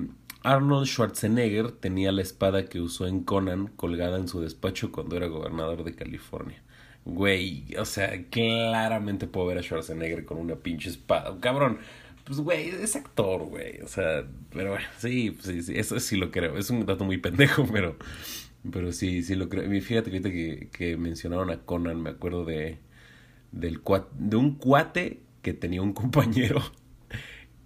Arnold 0.42 0.86
Schwarzenegger 0.86 1.70
tenía 1.70 2.12
la 2.12 2.22
espada 2.22 2.64
que 2.64 2.80
usó 2.80 3.06
en 3.06 3.24
Conan 3.24 3.66
colgada 3.66 4.16
en 4.16 4.26
su 4.26 4.40
despacho 4.40 4.90
cuando 4.90 5.14
era 5.18 5.26
gobernador 5.26 5.84
de 5.84 5.94
California. 5.94 6.62
Güey, 7.04 7.64
o 7.78 7.84
sea, 7.84 8.24
claramente 8.30 9.26
puedo 9.26 9.46
ver 9.46 9.58
a 9.58 9.62
Schwarzenegger 9.62 10.24
con 10.24 10.38
una 10.38 10.56
pinche 10.56 10.90
espada. 10.90 11.38
Cabrón, 11.40 11.78
pues 12.24 12.40
güey, 12.40 12.68
es 12.68 12.94
actor, 12.96 13.42
güey. 13.44 13.80
O 13.82 13.88
sea, 13.88 14.24
pero 14.52 14.70
bueno, 14.70 14.86
sí, 14.98 15.36
sí, 15.42 15.62
sí, 15.62 15.72
eso 15.78 15.98
sí 16.00 16.16
lo 16.16 16.30
creo. 16.30 16.56
Es 16.58 16.70
un 16.70 16.84
dato 16.86 17.04
muy 17.04 17.18
pendejo, 17.18 17.66
pero, 17.72 17.96
pero 18.70 18.92
sí, 18.92 19.22
sí 19.22 19.34
lo 19.34 19.48
creo. 19.48 19.68
Fíjate 19.82 20.10
que 20.10 20.68
que 20.72 20.96
mencionaron 20.96 21.50
a 21.50 21.60
Conan, 21.64 22.02
me 22.02 22.10
acuerdo 22.10 22.44
de, 22.44 22.78
del 23.52 23.80
de 24.18 24.36
un 24.36 24.56
cuate 24.56 25.22
que 25.42 25.54
tenía 25.54 25.82
un 25.82 25.92
compañero 25.94 26.62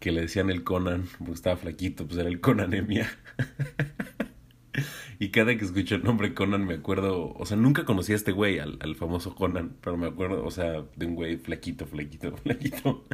que 0.00 0.12
le 0.12 0.22
decían 0.22 0.50
el 0.50 0.64
Conan, 0.64 1.08
porque 1.18 1.32
estaba 1.32 1.56
flaquito, 1.56 2.06
pues 2.06 2.18
era 2.18 2.28
el 2.28 2.40
Conanemia. 2.40 3.10
Y 5.18 5.30
cada 5.30 5.56
que 5.56 5.64
escucho 5.64 5.94
el 5.96 6.04
nombre 6.04 6.34
Conan 6.34 6.66
me 6.66 6.74
acuerdo, 6.74 7.32
o 7.34 7.46
sea, 7.46 7.56
nunca 7.56 7.84
conocí 7.84 8.12
a 8.12 8.16
este 8.16 8.32
güey, 8.32 8.58
al, 8.58 8.78
al 8.80 8.96
famoso 8.96 9.34
Conan, 9.34 9.76
pero 9.80 9.96
me 9.96 10.06
acuerdo, 10.06 10.44
o 10.44 10.50
sea, 10.50 10.84
de 10.96 11.06
un 11.06 11.14
güey 11.14 11.36
flaquito, 11.36 11.86
flaquito, 11.86 12.36
flaquito. 12.42 13.04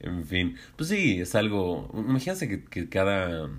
en 0.00 0.24
fin, 0.26 0.56
pues 0.76 0.88
sí, 0.88 1.20
es 1.20 1.34
algo, 1.34 1.90
imagínense 1.94 2.48
que, 2.48 2.64
que 2.64 2.88
cada, 2.88 3.50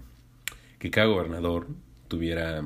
que 0.79 0.91
cada 0.91 1.07
gobernador 1.07 1.67
tuviera 2.07 2.63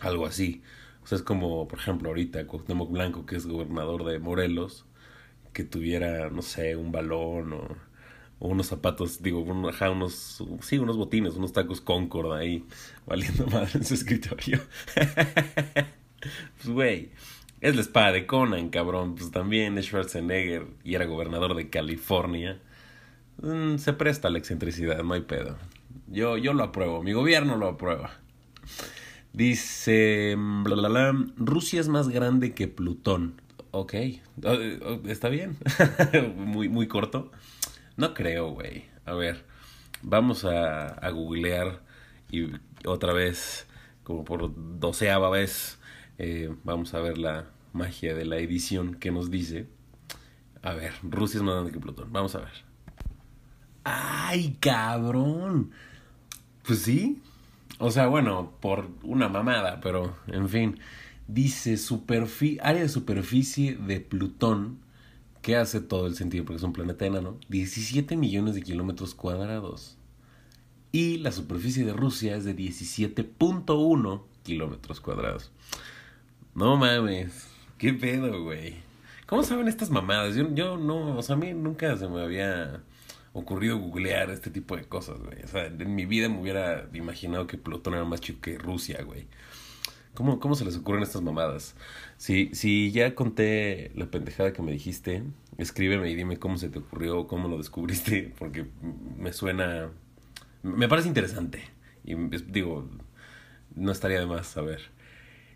algo 0.00 0.26
así. 0.26 0.62
O 1.02 1.06
sea, 1.06 1.16
es 1.16 1.22
como, 1.24 1.68
por 1.68 1.78
ejemplo, 1.78 2.08
ahorita 2.10 2.46
Cuauhtémoc 2.46 2.90
Blanco, 2.92 3.26
que 3.26 3.36
es 3.36 3.46
gobernador 3.46 4.04
de 4.04 4.18
Morelos, 4.18 4.86
que 5.52 5.64
tuviera, 5.64 6.30
no 6.30 6.42
sé, 6.42 6.76
un 6.76 6.92
balón 6.92 7.52
o 7.54 7.76
unos 8.40 8.66
zapatos, 8.66 9.22
digo, 9.22 9.40
unos, 9.40 10.42
sí, 10.60 10.78
unos 10.78 10.96
botines, 10.96 11.34
unos 11.34 11.52
tacos 11.52 11.80
Concord 11.80 12.32
ahí, 12.32 12.64
valiendo 13.06 13.46
madre 13.46 13.70
en 13.74 13.84
su 13.84 13.94
escritorio. 13.94 14.60
pues, 16.56 16.68
güey, 16.68 17.10
es 17.60 17.74
la 17.74 17.80
espada 17.80 18.12
de 18.12 18.26
Conan, 18.26 18.68
cabrón. 18.68 19.16
Pues 19.16 19.30
también 19.30 19.76
es 19.78 19.86
Schwarzenegger 19.86 20.66
y 20.84 20.94
era 20.94 21.06
gobernador 21.06 21.54
de 21.56 21.68
California. 21.70 22.60
Mm, 23.42 23.76
se 23.78 23.92
presta 23.92 24.30
la 24.30 24.38
excentricidad, 24.38 25.02
no 25.02 25.14
hay 25.14 25.22
pedo. 25.22 25.56
Yo, 26.06 26.36
yo 26.36 26.52
lo 26.54 26.64
apruebo, 26.64 27.02
mi 27.02 27.12
gobierno 27.12 27.56
lo 27.56 27.68
aprueba. 27.68 28.12
Dice, 29.32 30.36
bla, 30.36 30.74
bla, 30.74 30.88
bla, 30.88 31.26
Rusia 31.36 31.80
es 31.80 31.88
más 31.88 32.08
grande 32.08 32.54
que 32.54 32.68
Plutón. 32.68 33.40
Ok, 33.70 33.94
oh, 34.44 34.56
oh, 34.86 35.08
está 35.08 35.28
bien. 35.28 35.56
muy, 36.36 36.68
muy 36.68 36.88
corto. 36.88 37.30
No 37.98 38.14
creo, 38.14 38.50
güey. 38.52 38.84
A 39.04 39.12
ver, 39.12 39.44
vamos 40.02 40.44
a, 40.44 40.86
a 40.86 41.10
googlear 41.10 41.80
y 42.30 42.46
otra 42.84 43.12
vez, 43.12 43.66
como 44.04 44.24
por 44.24 44.52
doceava 44.78 45.28
vez, 45.30 45.80
eh, 46.16 46.54
vamos 46.62 46.94
a 46.94 47.00
ver 47.00 47.18
la 47.18 47.46
magia 47.72 48.14
de 48.14 48.24
la 48.24 48.36
edición 48.36 48.94
que 48.94 49.10
nos 49.10 49.32
dice. 49.32 49.66
A 50.62 50.74
ver, 50.74 50.92
Rusia 51.02 51.38
es 51.38 51.42
más 51.42 51.54
grande 51.54 51.72
que 51.72 51.80
Plutón. 51.80 52.12
Vamos 52.12 52.36
a 52.36 52.38
ver. 52.38 52.64
¡Ay, 53.82 54.56
cabrón! 54.60 55.72
Pues 56.64 56.82
sí. 56.82 57.20
O 57.80 57.90
sea, 57.90 58.06
bueno, 58.06 58.52
por 58.60 58.88
una 59.02 59.28
mamada, 59.28 59.80
pero 59.80 60.16
en 60.28 60.48
fin. 60.48 60.78
Dice 61.26 61.76
área 62.62 62.82
de 62.82 62.88
superficie 62.88 63.74
de 63.74 63.98
Plutón 63.98 64.78
¿Qué 65.48 65.56
hace 65.56 65.80
todo 65.80 66.06
el 66.06 66.14
sentido 66.14 66.44
porque 66.44 66.58
es 66.58 66.62
un 66.62 66.74
planeta 66.74 67.06
enano, 67.06 67.38
17 67.48 68.18
millones 68.18 68.54
de 68.54 68.60
kilómetros 68.60 69.14
cuadrados. 69.14 69.96
Y 70.92 71.16
la 71.16 71.32
superficie 71.32 71.86
de 71.86 71.94
Rusia 71.94 72.36
es 72.36 72.44
de 72.44 72.54
17.1 72.54 74.22
kilómetros 74.42 75.00
cuadrados. 75.00 75.50
No 76.54 76.76
mames, 76.76 77.48
qué 77.78 77.94
pedo, 77.94 78.42
güey. 78.42 78.74
¿Cómo 79.24 79.42
saben 79.42 79.68
estas 79.68 79.88
mamadas? 79.88 80.36
Yo, 80.36 80.54
yo 80.54 80.76
no, 80.76 81.16
o 81.16 81.22
sea, 81.22 81.36
a 81.36 81.38
mí 81.38 81.54
nunca 81.54 81.96
se 81.96 82.08
me 82.08 82.20
había 82.20 82.82
ocurrido 83.32 83.78
googlear 83.78 84.28
este 84.28 84.50
tipo 84.50 84.76
de 84.76 84.84
cosas, 84.84 85.18
güey. 85.18 85.42
O 85.44 85.48
sea, 85.48 85.64
en 85.64 85.94
mi 85.94 86.04
vida 86.04 86.28
me 86.28 86.42
hubiera 86.42 86.90
imaginado 86.92 87.46
que 87.46 87.56
Plutón 87.56 87.94
era 87.94 88.04
más 88.04 88.20
chico 88.20 88.42
que 88.42 88.58
Rusia, 88.58 89.02
güey. 89.02 89.26
¿Cómo, 90.18 90.40
¿Cómo 90.40 90.56
se 90.56 90.64
les 90.64 90.76
ocurren 90.76 91.04
estas 91.04 91.22
mamadas? 91.22 91.76
Si, 92.16 92.50
si 92.52 92.90
ya 92.90 93.14
conté 93.14 93.92
la 93.94 94.10
pendejada 94.10 94.52
que 94.52 94.62
me 94.62 94.72
dijiste, 94.72 95.22
escríbeme 95.58 96.10
y 96.10 96.16
dime 96.16 96.40
cómo 96.40 96.58
se 96.58 96.68
te 96.70 96.80
ocurrió, 96.80 97.28
cómo 97.28 97.46
lo 97.46 97.56
descubriste, 97.56 98.34
porque 98.40 98.66
me 99.16 99.32
suena... 99.32 99.92
Me 100.64 100.88
parece 100.88 101.06
interesante. 101.06 101.62
Y 102.02 102.16
digo, 102.50 102.90
no 103.76 103.92
estaría 103.92 104.18
de 104.18 104.26
más 104.26 104.48
saber. 104.48 104.80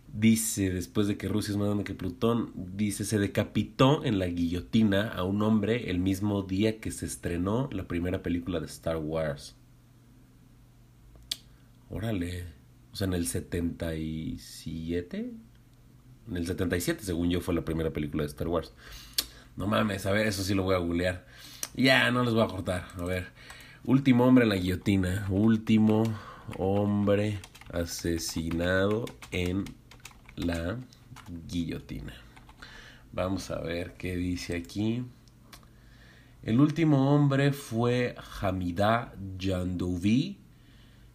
Dice, 0.06 0.70
después 0.70 1.08
de 1.08 1.16
que 1.16 1.26
Rusia 1.26 1.50
es 1.50 1.58
más 1.58 1.66
grande 1.66 1.82
que 1.82 1.94
Plutón, 1.94 2.52
dice, 2.54 3.04
se 3.04 3.18
decapitó 3.18 4.04
en 4.04 4.20
la 4.20 4.26
guillotina 4.26 5.08
a 5.08 5.24
un 5.24 5.42
hombre 5.42 5.90
el 5.90 5.98
mismo 5.98 6.42
día 6.42 6.78
que 6.78 6.92
se 6.92 7.04
estrenó 7.04 7.68
la 7.72 7.88
primera 7.88 8.22
película 8.22 8.60
de 8.60 8.66
Star 8.66 8.98
Wars. 8.98 9.56
Órale. 11.90 12.61
O 12.92 12.96
sea, 12.96 13.06
en 13.06 13.14
el 13.14 13.26
77. 13.26 15.32
En 16.28 16.36
el 16.36 16.46
77, 16.46 17.04
según 17.04 17.30
yo, 17.30 17.40
fue 17.40 17.54
la 17.54 17.64
primera 17.64 17.90
película 17.90 18.22
de 18.22 18.28
Star 18.28 18.48
Wars. 18.48 18.72
No 19.56 19.66
mames, 19.66 20.06
a 20.06 20.12
ver, 20.12 20.26
eso 20.26 20.42
sí 20.42 20.54
lo 20.54 20.62
voy 20.62 20.74
a 20.74 20.78
googlear. 20.78 21.26
Ya, 21.74 22.10
no 22.10 22.22
les 22.22 22.34
voy 22.34 22.44
a 22.44 22.48
cortar. 22.48 22.86
A 22.98 23.04
ver. 23.04 23.28
Último 23.84 24.26
hombre 24.26 24.44
en 24.44 24.50
la 24.50 24.56
guillotina. 24.56 25.26
Último 25.30 26.04
hombre 26.58 27.40
asesinado 27.72 29.06
en 29.30 29.64
la 30.36 30.76
guillotina. 31.48 32.14
Vamos 33.12 33.50
a 33.50 33.60
ver 33.60 33.94
qué 33.94 34.16
dice 34.16 34.56
aquí. 34.56 35.04
El 36.42 36.60
último 36.60 37.14
hombre 37.14 37.52
fue 37.52 38.14
Hamida 38.40 39.14
Jandovi 39.38 40.41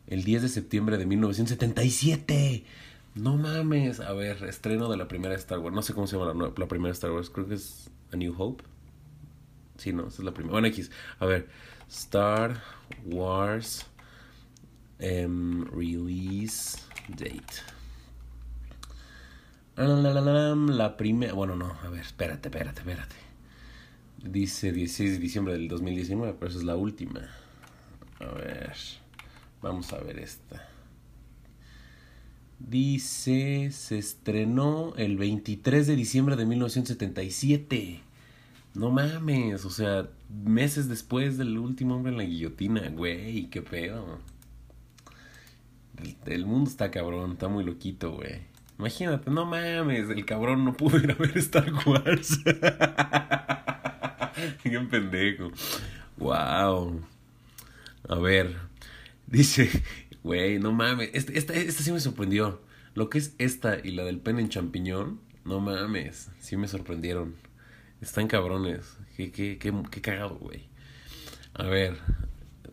el 0.08 0.24
10 0.24 0.42
de 0.44 0.50
septiembre 0.50 0.98
de 0.98 1.06
1977. 1.06 2.64
No 3.16 3.38
mames. 3.38 4.00
A 4.00 4.14
ver, 4.14 4.44
estreno 4.46 4.90
de 4.90 4.98
la 4.98 5.08
primera 5.08 5.36
Star 5.36 5.60
Wars. 5.60 5.76
No 5.76 5.82
sé 5.82 5.94
cómo 5.94 6.08
se 6.08 6.18
llama 6.18 6.34
la, 6.34 6.54
la 6.56 6.68
primera 6.68 6.92
Star 6.94 7.12
Wars. 7.12 7.30
Creo 7.30 7.48
que 7.48 7.56
es 7.56 7.90
A 8.12 8.18
New 8.18 8.34
Hope. 8.38 8.64
Sí, 9.78 9.94
no, 9.94 10.08
esa 10.08 10.18
es 10.22 10.24
la 10.24 10.34
primera. 10.34 10.54
Bueno, 10.54 10.68
X. 10.68 10.92
A 11.20 11.26
ver, 11.26 11.48
Star 11.90 12.62
Wars 13.06 13.86
um, 15.00 15.66
Release 15.66 16.80
Date. 17.10 17.62
La 19.76 20.98
primera. 20.98 21.34
Bueno, 21.34 21.56
no, 21.56 21.78
a 21.84 21.90
ver, 21.90 22.02
espérate, 22.02 22.50
espérate, 22.50 22.80
espérate. 22.80 23.16
Dice 24.24 24.72
16 24.72 25.12
de 25.12 25.20
diciembre 25.20 25.54
del 25.54 25.68
2019, 25.68 26.36
pero 26.40 26.50
esa 26.50 26.58
es 26.58 26.66
la 26.66 26.76
última. 26.76 27.30
A 28.20 28.26
ver, 28.34 28.74
vamos 29.62 29.94
a 29.94 30.00
ver 30.00 30.20
esta. 30.20 30.68
Dice, 32.60 33.70
se 33.72 34.00
estrenó 34.00 34.94
el 34.98 35.18
23 35.18 35.88
de 35.88 35.96
diciembre 35.96 36.36
de 36.36 36.46
1977. 36.46 38.02
No 38.74 38.92
mames, 38.92 39.64
o 39.66 39.70
sea, 39.70 40.10
meses 40.30 40.90
después 40.90 41.38
del 41.38 41.58
último 41.58 41.96
hombre 41.96 42.12
en 42.12 42.18
la 42.18 42.24
guillotina, 42.24 42.90
güey, 42.90 43.50
qué 43.50 43.62
pedo. 43.62 44.20
El, 46.26 46.46
mundo 46.46 46.70
está 46.70 46.92
cabrón, 46.92 47.32
está 47.34 47.48
muy 47.48 47.64
loquito, 47.64 48.12
güey. 48.12 48.42
Imagínate, 48.78 49.32
no 49.32 49.46
mames, 49.46 50.10
el 50.10 50.26
cabrón 50.26 50.66
no 50.66 50.74
pudo 50.74 50.98
ir 50.98 51.12
a 51.12 51.16
ver 51.16 51.38
Star 51.38 51.72
Wars. 51.86 52.40
qué 54.64 54.80
pendejo. 54.92 55.52
Wow. 56.18 57.02
A 58.10 58.16
ver, 58.16 58.67
dice, 59.28 59.70
güey, 60.24 60.60
no 60.60 60.72
mames, 60.72 61.10
esta, 61.14 61.34
esta, 61.34 61.54
esta 61.54 61.84
sí 61.84 61.92
me 61.92 62.00
sorprendió. 62.00 62.62
Lo 62.96 63.10
que 63.10 63.20
es 63.20 63.36
esta 63.38 63.78
y 63.84 63.92
la 63.92 64.04
del 64.04 64.20
pen 64.20 64.40
en 64.40 64.50
champiñón, 64.50 65.22
no 65.46 65.60
mames, 65.60 66.32
sí 66.40 66.58
me 66.58 66.68
sorprendieron. 66.68 67.36
Están 68.02 68.28
cabrones. 68.28 68.98
Qué, 69.16 69.32
qué, 69.32 69.58
qué, 69.58 69.74
qué 69.92 70.02
cagado, 70.02 70.38
güey. 70.38 70.68
A 71.54 71.64
ver, 71.66 71.98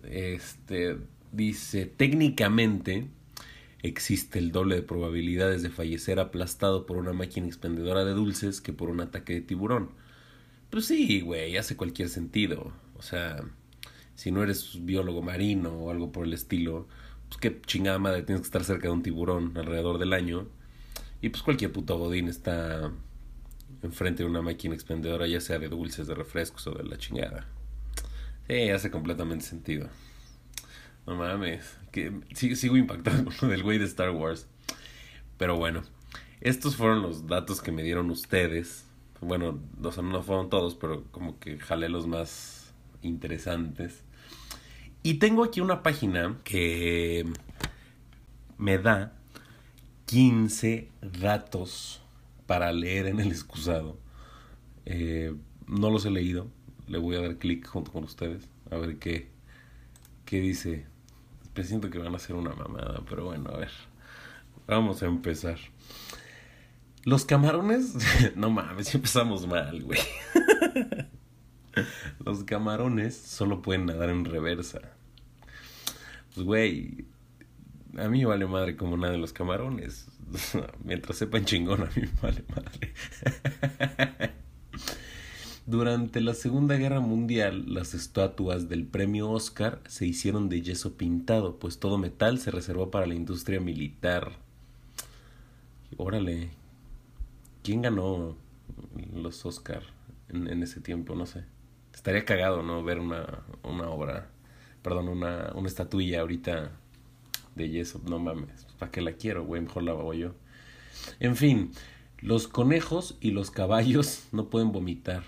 este 0.03 0.99
dice, 1.33 1.87
técnicamente 1.87 3.09
existe 3.83 4.39
el 4.39 4.53
doble 4.53 4.77
de 4.77 4.83
probabilidades 4.83 5.63
de 5.63 5.71
fallecer 5.71 6.19
aplastado 6.19 6.87
por 6.87 6.97
una 6.97 7.13
máquina 7.13 7.47
expendedora 7.47 8.05
de 8.05 8.13
dulces 8.13 8.61
que 8.61 8.73
por 8.73 8.89
un 8.89 9.01
ataque 9.01 9.35
de 9.35 9.41
tiburón. 9.43 9.91
Pues 10.71 10.87
sí, 10.87 11.21
güey, 11.21 11.57
hace 11.57 11.77
cualquier 11.77 12.09
sentido. 12.09 12.73
O 12.97 13.03
sea, 13.03 13.45
si 14.15 14.31
no 14.31 14.43
eres 14.43 14.85
biólogo 14.85 15.23
marino 15.23 15.71
o 15.71 15.91
algo 15.91 16.13
por 16.13 16.27
el 16.27 16.33
estilo, 16.33 16.87
pues 17.29 17.41
qué 17.41 17.61
chingada 17.63 17.99
madre 17.99 18.23
tienes 18.23 18.43
que 18.43 18.47
estar 18.47 18.65
cerca 18.65 18.89
de 18.89 18.95
un 18.95 19.03
tiburón 19.03 19.57
alrededor 19.57 19.99
del 19.99 20.13
año. 20.13 20.47
Y 21.21 21.31
pues 21.31 21.43
cualquier 21.43 21.73
puto 21.73 21.99
godín 21.99 22.29
está 22.29 22.93
enfrente 23.83 24.23
de 24.23 24.29
una 24.29 24.43
máquina 24.43 24.75
expendedora, 24.75 25.27
ya 25.27 25.41
sea 25.41 25.59
de 25.59 25.69
dulces, 25.69 26.07
de 26.07 26.15
refrescos 26.15 26.67
o 26.67 26.73
de 26.73 26.85
la 26.85 26.99
chingada. 26.99 27.47
Sí, 28.47 28.71
hace 28.71 28.91
completamente 28.91 29.45
sentido. 29.45 29.89
No 31.07 31.17
mames, 31.17 31.77
que 31.93 32.13
sigo, 32.35 32.77
impactado 32.77 33.25
con 33.25 33.35
lo 33.43 33.49
del 33.49 33.63
güey 33.63 33.79
de 33.79 33.85
Star 33.87 34.11
Wars. 34.11 34.47
Pero 35.39 35.57
bueno, 35.57 35.83
estos 36.41 36.77
fueron 36.77 37.03
los 37.03 37.27
datos 37.27 37.61
que 37.61 37.73
me 37.73 37.83
dieron 37.83 38.11
ustedes. 38.11 38.85
Bueno, 39.21 39.61
no 39.79 40.23
fueron 40.23 40.51
todos, 40.51 40.75
pero 40.75 41.05
como 41.11 41.39
que 41.39 41.59
jalé 41.59 41.89
los 41.89 42.07
más 42.07 42.73
interesantes. 43.03 44.04
Y 45.05 45.15
tengo 45.15 45.45
aquí 45.45 45.61
una 45.61 45.83
página 45.83 46.39
que 46.45 47.27
me 48.57 48.79
da 48.79 49.13
15 50.07 50.89
datos 51.21 52.01
para 52.47 52.73
leer 52.73 53.09
en 53.09 53.21
el 53.21 53.29
excusado. 53.29 53.99
Eh, 54.87 55.35
no 55.69 55.91
los 55.91 56.07
he 56.07 56.11
leído. 56.11 56.49
Le 56.89 56.97
voy 56.97 57.17
a 57.17 57.21
dar 57.21 57.37
clic 57.37 57.67
junto 57.67 57.93
con 57.93 58.05
ustedes 58.05 58.49
a 58.71 58.79
ver 58.79 58.99
qué, 58.99 59.29
qué 60.25 60.41
dice. 60.41 60.87
siento 61.63 61.91
que 61.91 61.99
van 61.99 62.15
a 62.15 62.17
hacer 62.17 62.35
una 62.35 62.55
mamada, 62.55 63.03
pero 63.07 63.27
bueno, 63.27 63.51
a 63.51 63.59
ver. 63.59 63.73
Vamos 64.67 65.03
a 65.03 65.07
empezar. 65.07 65.59
Los 67.05 67.27
camarones, 67.27 67.95
no 68.37 68.49
mames, 68.49 68.95
empezamos 68.95 69.47
mal, 69.47 69.83
güey. 69.83 70.01
Los 72.25 72.45
camarones 72.45 73.15
solo 73.15 73.61
pueden 73.61 73.85
nadar 73.85 74.09
en 74.09 74.25
reversa. 74.25 74.94
Pues, 76.35 76.47
güey, 76.47 77.05
a 77.97 78.09
mí 78.09 78.25
vale 78.25 78.47
madre 78.47 78.77
como 78.77 78.97
nada 78.97 79.13
de 79.13 79.19
los 79.19 79.33
camarones. 79.33 80.07
Mientras 80.85 81.19
sepan 81.19 81.45
chingón, 81.45 81.83
a 81.83 81.91
mí 81.97 82.03
vale 82.21 82.45
madre. 82.49 82.93
Durante 85.67 86.21
la 86.21 86.35
Segunda 86.35 86.77
Guerra 86.77 87.01
Mundial, 87.01 87.73
las 87.73 87.95
estatuas 87.95 88.69
del 88.69 88.85
premio 88.85 89.31
Oscar 89.31 89.81
se 89.87 90.07
hicieron 90.07 90.51
de 90.51 90.61
yeso 90.61 90.99
pintado, 90.99 91.59
pues 91.59 91.79
todo 91.79 91.97
metal 91.97 92.39
se 92.39 92.51
reservó 92.51 92.91
para 92.91 93.07
la 93.07 93.15
industria 93.15 93.61
militar. 93.61 94.33
Órale, 95.97 96.51
¿quién 97.63 97.81
ganó 97.81 98.37
los 99.15 99.47
Oscar 99.47 99.85
en, 100.29 100.63
ese 100.63 100.81
tiempo? 100.81 101.15
No 101.15 101.25
sé. 101.25 101.45
Estaría 101.95 102.27
cagado, 102.27 102.63
¿no? 102.63 102.83
Ver 102.85 102.99
una, 102.99 103.45
una 103.63 103.89
obra, 103.89 104.29
perdón, 104.85 105.09
una, 105.09 105.51
una 105.55 105.67
estatuilla 105.67 106.21
ahorita 106.21 106.71
de 107.55 107.71
yeso. 107.71 108.03
No 108.07 108.19
mames, 108.19 108.67
¿para 108.79 108.93
qué 108.93 109.01
la 109.01 109.13
quiero, 109.13 109.45
güey? 109.45 109.63
Mejor 109.63 109.83
la 109.83 109.93
hago 109.93 110.13
yo. 110.13 110.35
En 111.21 111.37
fin, 111.37 111.73
los 112.19 112.47
conejos 112.49 113.17
y 113.21 113.31
los 113.31 113.51
caballos 113.51 114.29
no 114.33 114.51
pueden 114.51 114.73
vomitar. 114.73 115.25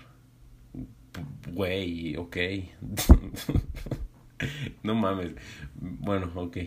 Güey, 1.51 2.15
ok. 2.17 2.37
no 4.83 4.93
mames. 4.93 5.31
Bueno, 5.75 6.31
ok. 6.35 6.57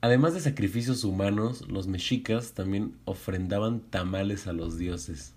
Además 0.00 0.34
de 0.34 0.40
sacrificios 0.40 1.02
humanos, 1.02 1.66
los 1.66 1.88
mexicas 1.88 2.54
también 2.54 2.96
ofrendaban 3.06 3.80
tamales 3.80 4.46
a 4.46 4.52
los 4.52 4.78
dioses. 4.78 5.34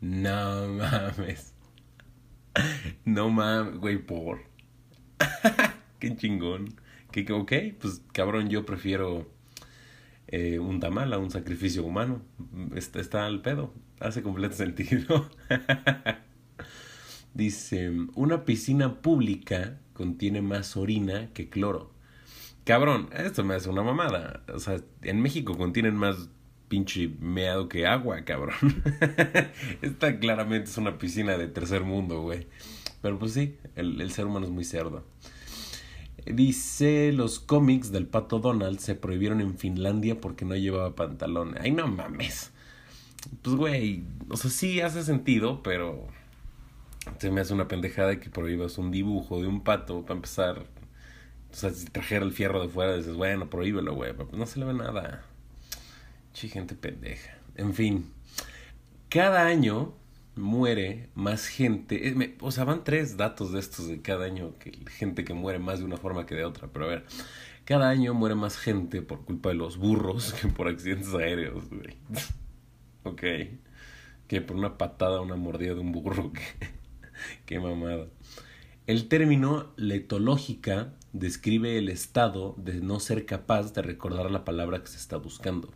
No 0.00 0.66
mames. 0.72 1.54
No 3.04 3.30
mames, 3.30 3.78
güey, 3.78 3.98
por. 3.98 4.51
Qué 6.02 6.16
chingón 6.16 6.74
que, 7.12 7.32
ok, 7.32 7.52
pues 7.80 8.02
cabrón, 8.12 8.48
yo 8.48 8.66
prefiero 8.66 9.30
eh, 10.26 10.58
un 10.58 10.80
tamal 10.80 11.12
a 11.12 11.18
un 11.18 11.30
sacrificio 11.30 11.84
humano. 11.84 12.22
Está, 12.74 12.98
está 12.98 13.24
al 13.24 13.40
pedo, 13.40 13.72
hace 14.00 14.20
completo 14.20 14.54
sentido. 14.56 15.30
Dice, 17.34 17.92
una 18.16 18.44
piscina 18.44 19.00
pública 19.00 19.78
contiene 19.92 20.42
más 20.42 20.76
orina 20.76 21.28
que 21.34 21.48
cloro. 21.48 21.92
Cabrón, 22.64 23.08
esto 23.16 23.44
me 23.44 23.54
hace 23.54 23.70
una 23.70 23.84
mamada. 23.84 24.42
O 24.52 24.58
sea, 24.58 24.80
en 25.02 25.20
México 25.20 25.56
contienen 25.56 25.94
más 25.94 26.30
pinche 26.66 27.12
meado 27.20 27.68
que 27.68 27.86
agua, 27.86 28.24
cabrón. 28.24 28.56
Esta 29.82 30.18
claramente 30.18 30.68
es 30.68 30.78
una 30.78 30.98
piscina 30.98 31.38
de 31.38 31.46
tercer 31.46 31.84
mundo, 31.84 32.22
güey. 32.22 32.48
Pero 33.02 33.20
pues 33.20 33.34
sí, 33.34 33.56
el, 33.76 34.00
el 34.00 34.10
ser 34.10 34.26
humano 34.26 34.46
es 34.46 34.52
muy 34.52 34.64
cerdo. 34.64 35.04
Dice, 36.24 37.12
los 37.12 37.40
cómics 37.40 37.90
del 37.90 38.06
pato 38.06 38.38
Donald 38.38 38.78
se 38.78 38.94
prohibieron 38.94 39.40
en 39.40 39.58
Finlandia 39.58 40.20
porque 40.20 40.44
no 40.44 40.54
llevaba 40.54 40.94
pantalones. 40.94 41.60
Ay, 41.60 41.72
no 41.72 41.88
mames. 41.88 42.52
Pues, 43.42 43.56
güey, 43.56 44.04
o 44.28 44.36
sea, 44.36 44.50
sí 44.50 44.80
hace 44.80 45.02
sentido, 45.02 45.62
pero 45.62 46.06
se 47.18 47.30
me 47.30 47.40
hace 47.40 47.54
una 47.54 47.68
pendejada 47.68 48.20
que 48.20 48.30
prohíbas 48.30 48.78
un 48.78 48.90
dibujo 48.90 49.40
de 49.40 49.48
un 49.48 49.62
pato 49.62 50.02
para 50.02 50.14
empezar. 50.14 50.66
O 51.50 51.54
sea, 51.54 51.70
si 51.70 51.86
trajera 51.86 52.24
el 52.24 52.32
fierro 52.32 52.62
de 52.62 52.68
fuera, 52.68 52.96
dices, 52.96 53.14
bueno, 53.14 53.50
prohíbelo, 53.50 53.94
güey. 53.94 54.12
No 54.32 54.46
se 54.46 54.60
le 54.60 54.66
ve 54.66 54.74
nada. 54.74 55.24
Chi, 56.32 56.48
gente 56.48 56.74
pendeja. 56.74 57.36
En 57.56 57.74
fin. 57.74 58.10
Cada 59.08 59.44
año 59.46 59.94
muere 60.36 61.10
más 61.14 61.46
gente. 61.46 62.08
Eh, 62.08 62.36
o 62.40 62.50
sea, 62.50 62.64
van 62.64 62.84
tres 62.84 63.16
datos 63.16 63.52
de 63.52 63.60
estos 63.60 63.88
de 63.88 64.00
cada 64.00 64.24
año, 64.24 64.58
que 64.58 64.72
gente 64.90 65.24
que 65.24 65.34
muere 65.34 65.58
más 65.58 65.78
de 65.78 65.84
una 65.84 65.96
forma 65.96 66.26
que 66.26 66.34
de 66.34 66.44
otra. 66.44 66.68
Pero 66.72 66.86
a 66.86 66.88
ver, 66.88 67.04
cada 67.64 67.88
año 67.88 68.14
muere 68.14 68.34
más 68.34 68.56
gente 68.56 69.02
por 69.02 69.24
culpa 69.24 69.50
de 69.50 69.56
los 69.56 69.76
burros 69.76 70.32
que 70.34 70.48
por 70.48 70.68
accidentes 70.68 71.14
aéreos, 71.14 71.68
güey. 71.70 71.96
ok. 73.04 73.22
Que 74.26 74.40
por 74.40 74.56
una 74.56 74.78
patada, 74.78 75.20
una 75.20 75.36
mordida 75.36 75.74
de 75.74 75.80
un 75.80 75.92
burro. 75.92 76.32
Qué 77.46 77.60
mamada. 77.60 78.06
El 78.86 79.08
término 79.08 79.72
letológica 79.76 80.94
describe 81.12 81.78
el 81.78 81.88
estado 81.88 82.54
de 82.56 82.80
no 82.80 82.98
ser 82.98 83.26
capaz 83.26 83.72
de 83.74 83.82
recordar 83.82 84.30
la 84.30 84.44
palabra 84.44 84.80
que 84.80 84.88
se 84.88 84.96
está 84.96 85.18
buscando. 85.18 85.72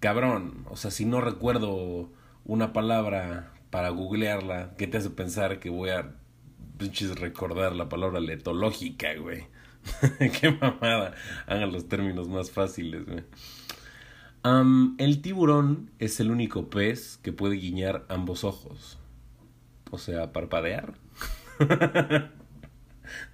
Cabrón, 0.00 0.64
o 0.70 0.76
sea, 0.76 0.90
si 0.90 1.04
no 1.04 1.20
recuerdo 1.20 2.10
una 2.44 2.72
palabra 2.72 3.52
para 3.70 3.90
googlearla, 3.90 4.74
¿qué 4.76 4.86
te 4.86 4.98
hace 4.98 5.10
pensar 5.10 5.60
que 5.60 5.70
voy 5.70 5.90
a 5.90 6.14
recordar 7.16 7.74
la 7.74 7.88
palabra 7.88 8.20
letológica, 8.20 9.14
güey? 9.16 9.46
Qué 10.40 10.50
mamada. 10.50 11.14
Hagan 11.46 11.72
los 11.72 11.88
términos 11.88 12.28
más 12.28 12.50
fáciles, 12.50 13.04
güey. 13.06 13.24
el 14.98 15.22
tiburón 15.22 15.90
es 15.98 16.20
el 16.20 16.30
único 16.30 16.70
pez 16.70 17.18
que 17.18 17.32
puede 17.32 17.56
guiñar 17.56 18.04
ambos 18.08 18.44
ojos. 18.44 18.98
O 19.90 19.98
sea, 19.98 20.32
parpadear. 20.32 20.94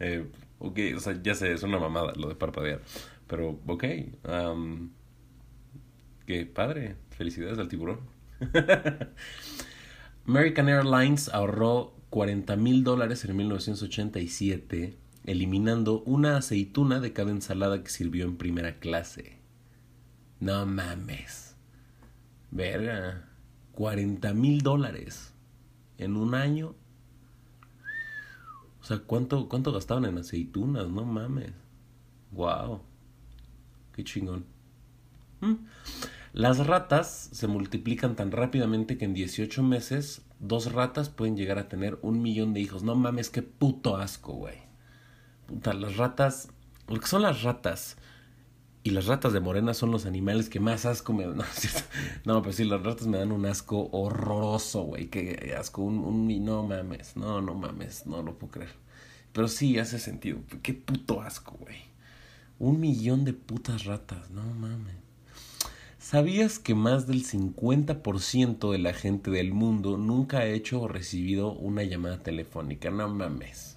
eh, 0.01 0.27
ok, 0.59 0.79
o 0.97 1.01
sea, 1.01 1.21
ya 1.23 1.35
sé, 1.35 1.53
es 1.53 1.63
una 1.63 1.79
mamada 1.79 2.13
lo 2.17 2.29
de 2.29 2.35
parpadear. 2.35 2.81
Pero, 3.27 3.61
ok. 3.67 3.85
qué 6.27 6.47
padre. 6.47 6.97
Felicidades 7.11 7.59
al 7.59 7.69
tiburón. 7.69 8.16
American 10.27 10.69
Airlines 10.69 11.29
ahorró 11.29 11.95
40 12.11 12.57
mil 12.57 12.85
dólares 12.85 13.25
en 13.25 13.37
1987 13.37 14.97
eliminando 15.25 16.03
una 16.03 16.37
aceituna 16.37 17.01
de 17.01 17.13
cada 17.13 17.31
ensalada 17.31 17.83
que 17.83 17.91
sirvió 17.91 18.25
en 18.25 18.37
primera 18.37 18.79
clase. 18.79 19.39
No 20.39 20.67
mames. 20.67 21.57
Verga. 22.51 23.29
40 23.73 24.33
mil 24.35 24.63
dólares 24.63 25.33
en 25.99 26.17
un 26.17 26.35
año 26.35 26.75
o 28.87 28.89
sea, 28.89 28.99
¿cuánto, 29.01 29.49
cuánto 29.49 29.73
gastaban 29.73 30.05
en 30.05 30.19
aceitunas? 30.19 30.89
No 30.89 31.05
mames. 31.05 31.51
Wow. 32.31 32.83
Qué 33.93 34.05
chingón. 34.05 34.45
¿Mm? 35.41 35.55
Las 36.37 36.67
ratas 36.67 37.31
se 37.33 37.47
multiplican 37.47 38.15
tan 38.15 38.31
rápidamente 38.31 38.99
que 38.99 39.07
en 39.07 39.15
18 39.15 39.63
meses 39.63 40.21
dos 40.39 40.71
ratas 40.71 41.09
pueden 41.09 41.35
llegar 41.35 41.59
a 41.59 41.71
tener 41.71 41.99
un 42.03 42.21
millón 42.21 42.53
de 42.53 42.61
hijos. 42.61 42.83
No 42.83 42.95
mames, 42.95 43.31
qué 43.31 43.41
puto 43.41 43.97
asco, 43.97 44.35
güey. 44.35 44.59
Puta, 45.47 45.73
las 45.73 45.97
ratas, 45.97 46.49
lo 46.89 47.01
que 47.01 47.07
son 47.07 47.23
las 47.23 47.43
ratas 47.43 47.97
y 48.83 48.91
las 48.91 49.07
ratas 49.07 49.33
de 49.33 49.41
morena 49.41 49.73
son 49.73 49.91
los 49.91 50.05
animales 50.05 50.51
que 50.51 50.61
más 50.61 50.85
asco 50.85 51.15
me 51.15 51.27
dan. 51.27 51.39
No, 52.27 52.43
pues 52.43 52.57
sí, 52.57 52.65
las 52.65 52.83
ratas 52.83 53.07
me 53.07 53.17
dan 53.17 53.33
un 53.33 53.47
asco 53.47 53.89
horroroso, 53.93 54.83
güey. 54.83 55.07
Qué 55.07 55.57
asco, 55.59 55.81
un, 55.81 56.01
un... 56.01 56.45
No 56.45 56.65
mames, 56.65 57.17
no, 57.17 57.41
no 57.41 57.55
mames, 57.55 58.05
no 58.05 58.23
lo 58.23 58.39
puedo 58.39 58.53
creer. 58.53 58.75
Pero 59.33 59.49
sí, 59.49 59.79
hace 59.79 59.99
sentido. 59.99 60.41
Qué 60.63 60.75
puto 60.75 61.23
asco, 61.23 61.57
güey. 61.59 61.79
Un 62.59 62.79
millón 62.79 63.25
de 63.25 63.33
putas 63.33 63.87
ratas, 63.87 64.29
no 64.29 64.43
mames. 64.43 65.06
¿Sabías 66.09 66.61
que 66.61 66.77
más 66.77 67.09
del 67.09 67.25
50% 67.25 68.71
de 68.71 68.79
la 68.79 68.93
gente 68.93 69.29
del 69.33 69.53
mundo 69.53 69.97
nunca 69.97 70.39
ha 70.39 70.47
hecho 70.47 70.83
o 70.83 70.87
recibido 70.87 71.51
una 71.51 71.83
llamada 71.83 72.23
telefónica? 72.23 72.93
No 72.93 73.09
mames. 73.09 73.77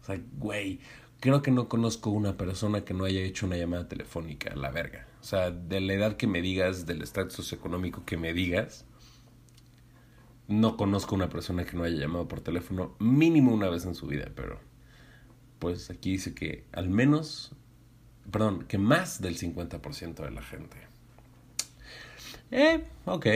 O 0.00 0.06
sea, 0.06 0.18
güey, 0.38 0.80
creo 1.20 1.42
que 1.42 1.50
no 1.50 1.68
conozco 1.68 2.08
una 2.08 2.38
persona 2.38 2.86
que 2.86 2.94
no 2.94 3.04
haya 3.04 3.20
hecho 3.20 3.44
una 3.44 3.58
llamada 3.58 3.88
telefónica, 3.88 4.56
la 4.56 4.70
verga. 4.70 5.06
O 5.20 5.24
sea, 5.24 5.50
de 5.50 5.82
la 5.82 5.92
edad 5.92 6.16
que 6.16 6.26
me 6.26 6.40
digas, 6.40 6.86
del 6.86 7.02
estatus 7.02 7.34
socioeconómico 7.34 8.06
que 8.06 8.16
me 8.16 8.32
digas, 8.32 8.86
no 10.48 10.78
conozco 10.78 11.14
una 11.14 11.28
persona 11.28 11.66
que 11.66 11.76
no 11.76 11.84
haya 11.84 12.00
llamado 12.00 12.26
por 12.26 12.40
teléfono 12.40 12.96
mínimo 12.98 13.52
una 13.52 13.68
vez 13.68 13.84
en 13.84 13.94
su 13.94 14.06
vida, 14.06 14.32
pero 14.34 14.60
pues 15.58 15.90
aquí 15.90 16.12
dice 16.12 16.34
que 16.34 16.64
al 16.72 16.88
menos, 16.88 17.54
perdón, 18.30 18.64
que 18.64 18.78
más 18.78 19.20
del 19.20 19.36
50% 19.36 20.14
de 20.14 20.30
la 20.30 20.42
gente. 20.42 20.91
Eh, 22.52 22.84
ok. 23.06 23.26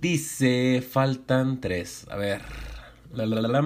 Dice, 0.00 0.84
faltan 0.88 1.60
tres. 1.60 2.06
A 2.10 2.16
ver. 2.16 2.42
La, 3.12 3.26
la, 3.26 3.40
la, 3.40 3.62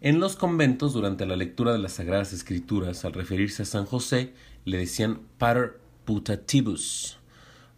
en 0.00 0.20
los 0.20 0.36
conventos, 0.36 0.92
durante 0.92 1.26
la 1.26 1.34
lectura 1.34 1.72
de 1.72 1.78
las 1.78 1.94
Sagradas 1.94 2.32
Escrituras, 2.32 3.04
al 3.04 3.14
referirse 3.14 3.62
a 3.62 3.66
San 3.66 3.84
José, 3.84 4.32
le 4.64 4.78
decían 4.78 5.22
Pater 5.38 5.80
Putativus, 6.04 7.18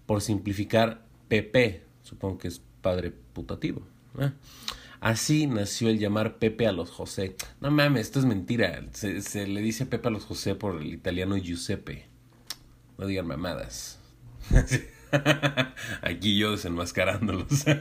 por 0.05 0.21
simplificar 0.21 1.03
Pepe, 1.29 1.83
supongo 2.03 2.39
que 2.39 2.49
es 2.49 2.61
padre 2.83 3.11
putativo. 3.11 3.83
Así 5.01 5.47
nació 5.47 5.89
el 5.89 5.99
llamar 5.99 6.37
Pepe 6.39 6.67
a 6.67 6.73
los 6.73 6.91
José. 6.91 7.37
No 7.61 7.71
mames, 7.71 8.03
esto 8.03 8.19
es 8.19 8.27
mentira. 8.27 8.85
Se, 8.93 9.23
se, 9.23 9.47
le 9.47 9.63
dice 9.63 9.87
Pepe 9.87 10.09
a 10.09 10.11
los 10.11 10.25
José 10.25 10.55
por 10.55 10.83
el 10.83 10.93
italiano 10.93 11.37
Giuseppe. 11.37 12.07
No 12.99 13.07
digan 13.07 13.27
mamadas. 13.27 13.99
Aquí 16.03 16.39
yo 16.39 16.53
desenmascarándolos. 16.53 17.65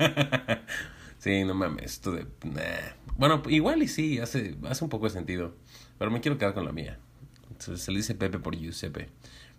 Sí, 1.20 1.44
no 1.44 1.54
mames, 1.54 1.84
esto 1.84 2.13
de... 2.13 2.26
Bueno, 3.18 3.44
igual 3.50 3.84
y 3.84 3.89
sí, 3.89 4.20
hace, 4.20 4.56
hace 4.70 4.86
un 4.86 4.89
poco 4.89 5.06
de 5.06 5.12
sentido. 5.12 5.54
Pero 5.98 6.12
me 6.12 6.22
quiero 6.22 6.38
quedar 6.38 6.54
con 6.54 6.63
la 6.63 6.72
mía. 6.72 6.98
se 7.58 7.92
le 7.92 7.98
dice 7.98 8.15
Pepe 8.15 8.39
por 8.39 8.56
Giuseppe. 8.56 9.10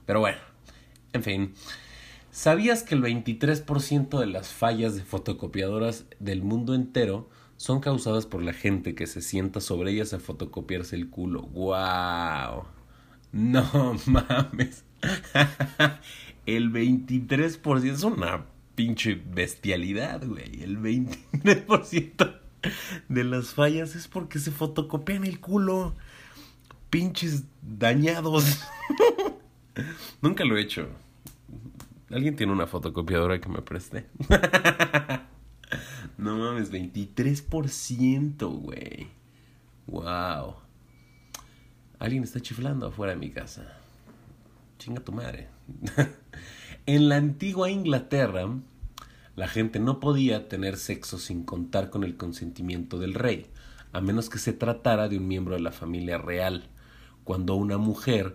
Pero 0.07 0.21
bueno, 0.21 0.39
en 1.13 1.23
fin. 1.23 1.55
¿Sabías 2.31 2.83
que 2.83 2.95
el 2.95 3.03
23% 3.03 4.19
de 4.19 4.27
las 4.27 4.49
fallas 4.49 4.95
de 4.95 5.03
fotocopiadoras 5.03 6.07
del 6.19 6.43
mundo 6.43 6.75
entero 6.75 7.29
son 7.59 7.81
causadas 7.81 8.25
por 8.25 8.43
la 8.43 8.55
gente 8.55 8.95
que 8.95 9.07
se 9.07 9.21
sienta 9.21 9.61
sobre 9.61 9.91
ellas 9.91 10.15
a 10.15 10.19
fotocopiarse 10.19 10.97
el 10.97 11.11
culo? 11.11 11.43
¡Wow! 11.43 12.65
No 13.33 13.97
mames. 14.07 14.85
El 16.57 16.73
23% 16.73 17.85
es 17.85 18.03
una 18.03 18.47
pinche 18.75 19.15
bestialidad, 19.15 20.27
güey. 20.27 20.63
El 20.63 20.79
23% 20.79 22.41
de 23.09 23.25
las 23.25 23.55
fallas 23.55 23.95
es 23.95 24.09
porque 24.09 24.39
se 24.39 24.51
fotocopian 24.51 25.25
el 25.25 25.41
culo. 25.41 25.95
Pinches 26.89 27.45
dañados. 27.63 28.61
Nunca 30.23 30.45
lo 30.45 30.57
he 30.57 30.63
hecho. 30.63 30.89
¿Alguien 32.11 32.35
tiene 32.35 32.53
una 32.53 32.67
fotocopiadora 32.67 33.41
que 33.41 33.49
me 33.49 33.63
preste? 33.63 34.07
no 36.19 36.37
mames, 36.39 36.73
23%, 36.73 38.61
güey. 38.61 39.07
Wow. 39.87 40.57
Alguien 42.01 42.25
está 42.25 42.41
chiflando 42.41 42.89
afuera 42.89 43.13
de 43.13 43.19
mi 43.21 43.31
casa. 43.31 43.77
Chinga 44.79 45.01
tu 45.01 45.13
madre. 45.13 45.49
en 46.87 47.09
la 47.09 47.17
antigua 47.17 47.71
Inglaterra, 47.71 48.49
la 49.37 49.49
gente 49.49 49.79
no 49.79 50.01
podía 50.01 50.49
tener 50.49 50.77
sexo 50.77 51.19
sin 51.19 51.45
contar 51.45 51.91
con 51.91 52.05
el 52.05 52.17
consentimiento 52.17 52.99
del 52.99 53.15
rey, 53.15 53.47
a 53.93 54.01
menos 54.01 54.29
que 54.29 54.39
se 54.39 54.53
tratara 54.53 55.09
de 55.09 55.19
un 55.19 55.27
miembro 55.27 55.55
de 55.55 55.61
la 55.61 55.73
familia 55.73 56.19
real. 56.19 56.69
Cuando 57.25 57.55
una 57.55 57.79
mujer 57.79 58.35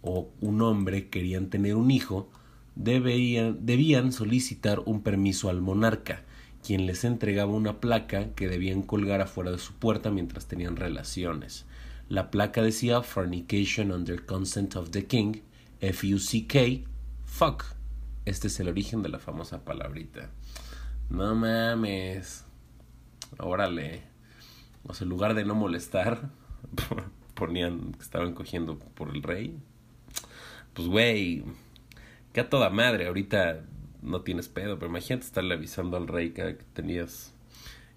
o 0.00 0.30
un 0.40 0.62
hombre 0.62 1.08
querían 1.08 1.48
tener 1.48 1.76
un 1.76 1.90
hijo, 1.90 2.28
debían, 2.74 4.12
solicitar 4.12 4.80
un 4.84 5.02
permiso 5.02 5.48
al 5.48 5.60
monarca, 5.60 6.22
quien 6.64 6.86
les 6.86 7.04
entregaba 7.04 7.52
una 7.52 7.80
placa 7.80 8.34
que 8.34 8.48
debían 8.48 8.82
colgar 8.82 9.20
afuera 9.20 9.50
de 9.50 9.58
su 9.58 9.74
puerta 9.74 10.10
mientras 10.10 10.46
tenían 10.46 10.76
relaciones. 10.76 11.66
La 12.08 12.30
placa 12.30 12.62
decía 12.62 13.02
Fornication 13.02 13.92
under 13.92 14.24
consent 14.24 14.76
of 14.76 14.90
the 14.90 15.06
king, 15.06 15.36
F-U-C-K, 15.82 16.88
fuck. 17.24 17.64
Este 18.24 18.46
es 18.46 18.60
el 18.60 18.68
origen 18.68 19.02
de 19.02 19.08
la 19.08 19.18
famosa 19.18 19.64
palabrita. 19.64 20.30
No 21.10 21.34
mames. 21.34 22.44
Órale. 23.38 24.04
O 24.84 24.94
sea, 24.94 25.04
en 25.06 25.10
lugar 25.10 25.34
de 25.34 25.44
no 25.44 25.56
molestar, 25.56 26.30
ponían 27.34 27.94
que 27.94 28.00
estaban 28.00 28.32
cogiendo 28.32 28.78
por 28.78 29.08
el 29.08 29.24
rey. 29.24 29.58
Pues, 30.72 30.86
güey, 30.86 31.42
que 32.32 32.42
a 32.42 32.48
toda 32.48 32.70
madre. 32.70 33.08
Ahorita 33.08 33.64
no 34.02 34.20
tienes 34.20 34.48
pedo, 34.48 34.78
pero 34.78 34.88
imagínate 34.88 35.26
estarle 35.26 35.54
avisando 35.54 35.96
al 35.96 36.06
rey 36.06 36.30
que 36.30 36.58
tenías 36.74 37.34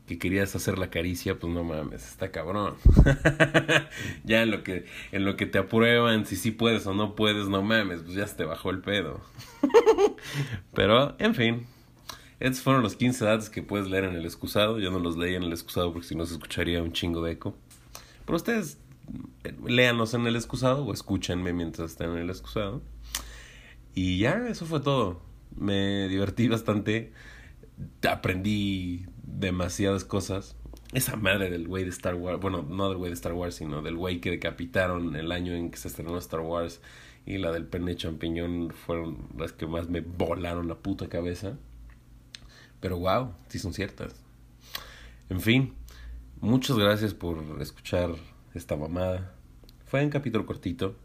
que 0.07 0.19
querías 0.19 0.55
hacer 0.55 0.77
la 0.77 0.89
caricia, 0.89 1.39
pues 1.39 1.51
no 1.51 1.63
mames, 1.63 2.07
está 2.07 2.31
cabrón. 2.31 2.75
ya 4.23 4.43
en 4.43 4.51
lo 4.51 4.63
que 4.63 4.85
en 5.11 5.25
lo 5.25 5.35
que 5.35 5.45
te 5.45 5.57
aprueban 5.57 6.25
si 6.25 6.35
sí 6.35 6.51
puedes 6.51 6.85
o 6.85 6.93
no 6.93 7.15
puedes, 7.15 7.47
no 7.47 7.63
mames, 7.63 8.01
pues 8.01 8.15
ya 8.15 8.27
se 8.27 8.35
te 8.35 8.45
bajó 8.45 8.69
el 8.69 8.81
pedo. 8.81 9.21
Pero, 10.73 11.15
en 11.19 11.33
fin, 11.35 11.65
Estos 12.39 12.61
fueron 12.61 12.83
los 12.83 12.95
15 12.95 13.25
datos 13.25 13.49
que 13.49 13.63
puedes 13.63 13.87
leer 13.89 14.03
en 14.05 14.15
el 14.15 14.25
excusado. 14.25 14.79
Yo 14.79 14.91
no 14.91 14.99
los 14.99 15.17
leí 15.17 15.35
en 15.35 15.43
el 15.43 15.51
excusado 15.51 15.91
porque 15.91 16.07
si 16.07 16.15
no 16.15 16.25
se 16.25 16.33
escucharía 16.33 16.83
un 16.83 16.91
chingo 16.91 17.23
de 17.23 17.33
eco. 17.33 17.57
Pero 18.25 18.35
ustedes 18.35 18.77
eh, 19.43 19.55
léanos 19.65 20.13
en 20.13 20.27
el 20.27 20.35
excusado 20.35 20.85
o 20.85 20.93
escúchenme 20.93 21.53
mientras 21.53 21.91
estén 21.91 22.11
en 22.11 22.17
el 22.17 22.29
excusado. 22.29 22.81
Y 23.95 24.19
ya, 24.19 24.47
eso 24.49 24.65
fue 24.65 24.81
todo. 24.81 25.21
Me 25.55 26.07
divertí 26.09 26.47
bastante. 26.47 27.13
Aprendí 28.07 29.05
demasiadas 29.25 30.03
cosas. 30.03 30.55
Esa 30.93 31.15
madre 31.15 31.49
del 31.49 31.67
güey 31.67 31.83
de 31.83 31.89
Star 31.89 32.15
Wars. 32.15 32.39
Bueno, 32.39 32.63
no 32.63 32.89
del 32.89 32.97
güey 32.97 33.09
de 33.09 33.15
Star 33.15 33.33
Wars, 33.33 33.55
sino 33.55 33.81
del 33.81 33.95
güey 33.95 34.21
que 34.21 34.29
decapitaron 34.29 35.15
el 35.15 35.31
año 35.31 35.53
en 35.53 35.71
que 35.71 35.77
se 35.77 35.87
estrenó 35.87 36.17
Star 36.17 36.41
Wars. 36.41 36.81
Y 37.25 37.37
la 37.39 37.51
del 37.51 37.65
pene 37.65 37.95
champiñón 37.95 38.71
fueron 38.71 39.27
las 39.37 39.51
que 39.51 39.65
más 39.65 39.89
me 39.89 40.01
volaron 40.01 40.67
la 40.67 40.75
puta 40.75 41.09
cabeza. 41.09 41.57
Pero 42.79 42.99
wow, 42.99 43.33
sí 43.49 43.59
son 43.59 43.73
ciertas. 43.73 44.15
En 45.29 45.41
fin, 45.41 45.73
muchas 46.39 46.77
gracias 46.77 47.13
por 47.13 47.43
escuchar 47.59 48.11
esta 48.53 48.75
mamada. 48.75 49.33
Fue 49.85 50.03
un 50.03 50.11
capítulo 50.11 50.45
cortito. 50.45 50.95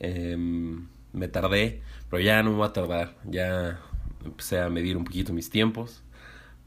Em, 0.00 0.88
me 1.12 1.28
tardé, 1.28 1.80
pero 2.10 2.20
ya 2.20 2.42
no 2.42 2.50
me 2.50 2.56
voy 2.56 2.66
a 2.66 2.72
tardar. 2.72 3.16
Ya 3.24 3.80
empecé 4.24 4.58
a 4.58 4.68
medir 4.68 4.96
un 4.96 5.04
poquito 5.04 5.32
mis 5.32 5.48
tiempos 5.48 6.03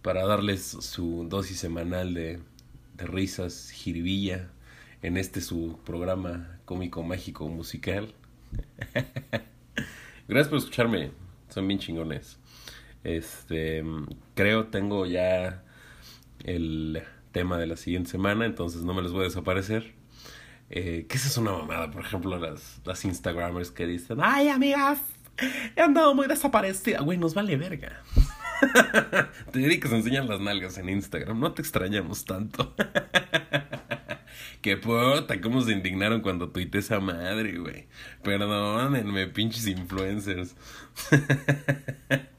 para 0.07 0.25
darles 0.25 0.63
su 0.63 1.27
dosis 1.27 1.59
semanal 1.59 2.13
de, 2.13 2.39
risas, 2.95 3.71
jiribilla, 3.71 4.47
en 5.01 5.17
este 5.17 5.41
su 5.41 5.81
programa 5.83 6.61
cómico, 6.63 7.03
mágico, 7.03 7.49
musical. 7.49 8.13
Gracias 10.29 10.47
por 10.47 10.59
escucharme, 10.59 11.11
son 11.49 11.67
bien 11.67 11.81
chingones. 11.81 12.39
Este, 13.03 13.83
creo 14.33 14.67
tengo 14.67 15.05
ya 15.05 15.65
el 16.45 17.03
tema 17.33 17.57
de 17.57 17.67
la 17.67 17.75
siguiente 17.75 18.09
semana, 18.09 18.45
entonces 18.45 18.83
no 18.83 18.93
me 18.93 19.01
les 19.01 19.11
voy 19.11 19.23
a 19.23 19.25
desaparecer. 19.25 19.93
Eh, 20.69 21.05
que 21.09 21.17
esa 21.17 21.27
es 21.27 21.35
una 21.35 21.51
mamada, 21.51 21.91
por 21.91 22.03
ejemplo, 22.03 22.39
las, 22.39 22.79
las 22.85 23.03
Instagramers 23.03 23.71
que 23.71 23.85
dicen, 23.85 24.19
ay 24.21 24.47
amigas, 24.47 24.99
he 25.75 25.81
andado 25.81 26.15
muy 26.15 26.27
desaparecida. 26.27 27.01
Güey, 27.01 27.17
nos 27.17 27.33
vale 27.33 27.57
verga. 27.57 28.03
te 29.51 29.59
dedicas 29.59 29.91
a 29.91 29.97
enseñar 29.97 30.25
las 30.25 30.39
nalgas 30.39 30.77
en 30.77 30.89
Instagram, 30.89 31.39
no 31.39 31.53
te 31.53 31.61
extrañamos 31.61 32.25
tanto. 32.25 32.75
Qué 34.61 34.77
puta, 34.77 35.39
cómo 35.41 35.61
se 35.61 35.71
indignaron 35.71 36.21
cuando 36.21 36.49
tuite 36.49 36.79
esa 36.79 36.99
madre, 36.99 37.57
güey. 37.57 37.87
Perdónenme, 38.23 39.27
pinches 39.27 39.67
influencers. 39.67 40.55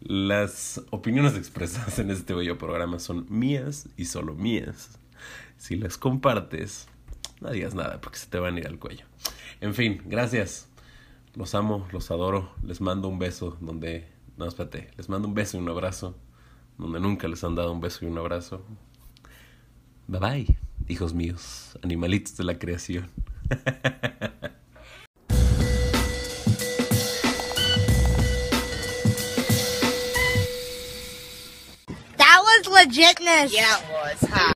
Las 0.00 0.82
opiniones 0.90 1.36
expresadas 1.36 1.98
en 1.98 2.10
este 2.10 2.34
bello 2.34 2.58
programa 2.58 2.98
son 2.98 3.26
mías 3.28 3.88
y 3.96 4.06
solo 4.06 4.34
mías. 4.34 4.98
Si 5.58 5.76
las 5.76 5.96
compartes, 5.96 6.88
no 7.40 7.50
digas 7.50 7.74
nada 7.76 8.00
porque 8.00 8.18
se 8.18 8.26
te 8.26 8.38
van 8.38 8.56
a 8.56 8.58
ir 8.58 8.66
al 8.66 8.80
cuello. 8.80 9.06
En 9.60 9.74
fin, 9.74 10.02
gracias. 10.06 10.68
Los 11.34 11.54
amo, 11.54 11.86
los 11.92 12.10
adoro. 12.10 12.52
Les 12.64 12.80
mando 12.80 13.08
un 13.08 13.18
beso 13.18 13.56
donde... 13.60 14.08
No, 14.42 14.48
espérate. 14.48 14.90
Les 14.96 15.08
mando 15.08 15.28
un 15.28 15.34
beso 15.34 15.56
y 15.56 15.60
un 15.60 15.68
abrazo. 15.68 16.16
Donde 16.76 16.98
nunca 16.98 17.28
les 17.28 17.44
han 17.44 17.54
dado 17.54 17.70
un 17.70 17.80
beso 17.80 18.04
y 18.04 18.08
un 18.08 18.18
abrazo. 18.18 18.64
Bye 20.08 20.18
bye, 20.18 20.58
hijos 20.88 21.14
míos, 21.14 21.78
animalitos 21.84 22.36
de 22.36 22.42
la 22.42 22.58
creación. 22.58 23.08
That 32.16 32.40
was 32.42 32.66
legitness. 32.66 33.52
Yeah, 33.52 33.78
it 33.78 33.84
was. 33.92 34.28
Hi. 34.28 34.51